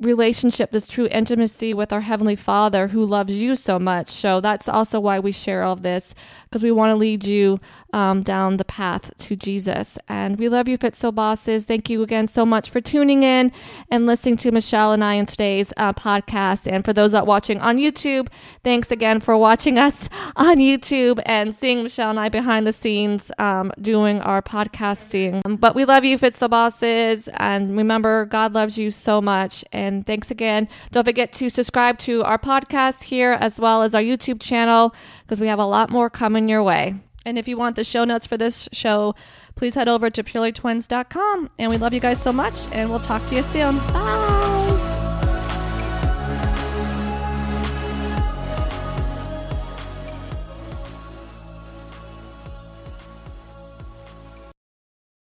relationship, 0.01 0.73
this 0.73 0.89
true 0.89 1.09
intimacy 1.11 1.75
with 1.75 1.93
our 1.93 2.03
heavenly 2.03 2.37
Father 2.37 2.89
who 2.89 3.05
loves 3.05 3.35
you 3.35 3.55
so 3.57 3.79
much. 3.79 4.11
So 4.11 4.41
that's 4.41 4.69
also 4.69 5.01
why 5.01 5.19
we 5.19 5.33
share 5.33 5.63
all 5.63 5.75
of 5.75 5.83
this 5.83 6.15
because 6.45 6.63
we 6.63 6.73
want 6.73 6.91
to 6.91 6.97
lead 6.97 7.25
you 7.25 7.59
um, 7.93 8.23
down 8.23 8.57
the 8.57 8.65
path 8.65 9.13
to 9.19 9.37
Jesus. 9.37 9.99
And 10.09 10.39
we 10.39 10.49
love 10.49 10.69
you, 10.69 10.77
Fitzo 10.77 11.15
Bosses. 11.15 11.65
Thank 11.65 11.89
you 11.89 12.03
again 12.03 12.29
so 12.29 12.45
much 12.45 12.71
for 12.71 12.81
tuning 12.81 13.23
in 13.23 13.53
and 13.91 14.07
listening 14.07 14.37
to 14.39 14.53
Michelle 14.53 14.93
and 14.93 15.03
I 15.03 15.15
in 15.15 15.27
today's 15.27 15.73
uh, 15.77 15.93
podcast. 15.93 16.71
And 16.71 16.85
for 16.85 16.93
those 16.93 17.13
that 17.13 17.23
are 17.23 17.27
watching 17.27 17.61
on 17.61 17.79
YouTube, 17.79 18.29
thanks 18.63 18.91
again 18.91 19.21
for 19.21 19.37
watching 19.37 19.79
us 19.79 20.09
on 20.37 20.59
YouTube 20.59 21.21
and 21.27 21.55
seeing 21.55 21.83
Michelle 21.83 22.11
and 22.11 22.21
I 22.21 22.29
behind 22.29 22.67
the 22.67 22.73
scenes 22.73 23.31
um, 23.39 23.73
doing 23.81 24.21
our 24.21 24.43
podcasting. 24.43 25.43
Um, 25.45 25.57
but 25.57 25.75
we 25.75 25.85
love 25.85 26.05
you, 26.05 26.19
Fitzo 26.19 26.51
Bosses. 26.51 27.29
And 27.35 27.77
remember, 27.77 28.27
God 28.27 28.55
loves 28.55 28.77
you 28.77 28.91
so 28.91 29.21
much. 29.21 29.65
And 29.87 30.05
thanks 30.05 30.31
again. 30.31 30.69
Don't 30.91 31.05
forget 31.05 31.33
to 31.35 31.49
subscribe 31.49 31.99
to 32.01 32.23
our 32.25 32.39
podcast 32.39 33.05
here 33.05 33.33
as 33.41 33.59
well 33.59 33.83
as 33.83 33.95
our 33.95 34.03
YouTube 34.03 34.41
channel 34.41 34.95
because 35.23 35.41
we 35.41 35.47
have 35.47 35.59
a 35.61 35.65
lot 35.77 35.89
more 35.91 36.11
coming 36.11 36.49
your 36.49 36.63
way. 36.63 36.95
and 37.27 37.39
if 37.39 37.49
you 37.49 37.57
want 37.59 37.75
the 37.77 37.83
show 37.85 38.05
notes 38.05 38.27
for 38.31 38.37
this 38.37 38.69
show 38.73 39.13
please 39.57 39.75
head 39.75 39.89
over 39.89 40.09
to 40.11 40.23
purelytwins.com 40.23 41.51
and 41.59 41.71
we 41.73 41.77
love 41.77 41.93
you 41.93 42.01
guys 42.01 42.21
so 42.23 42.33
much 42.33 42.57
and 42.73 42.89
we'll 42.91 43.01
talk 43.01 43.23
to 43.27 43.35
you 43.35 43.43
soon 43.43 43.79
Bye. 43.93 44.56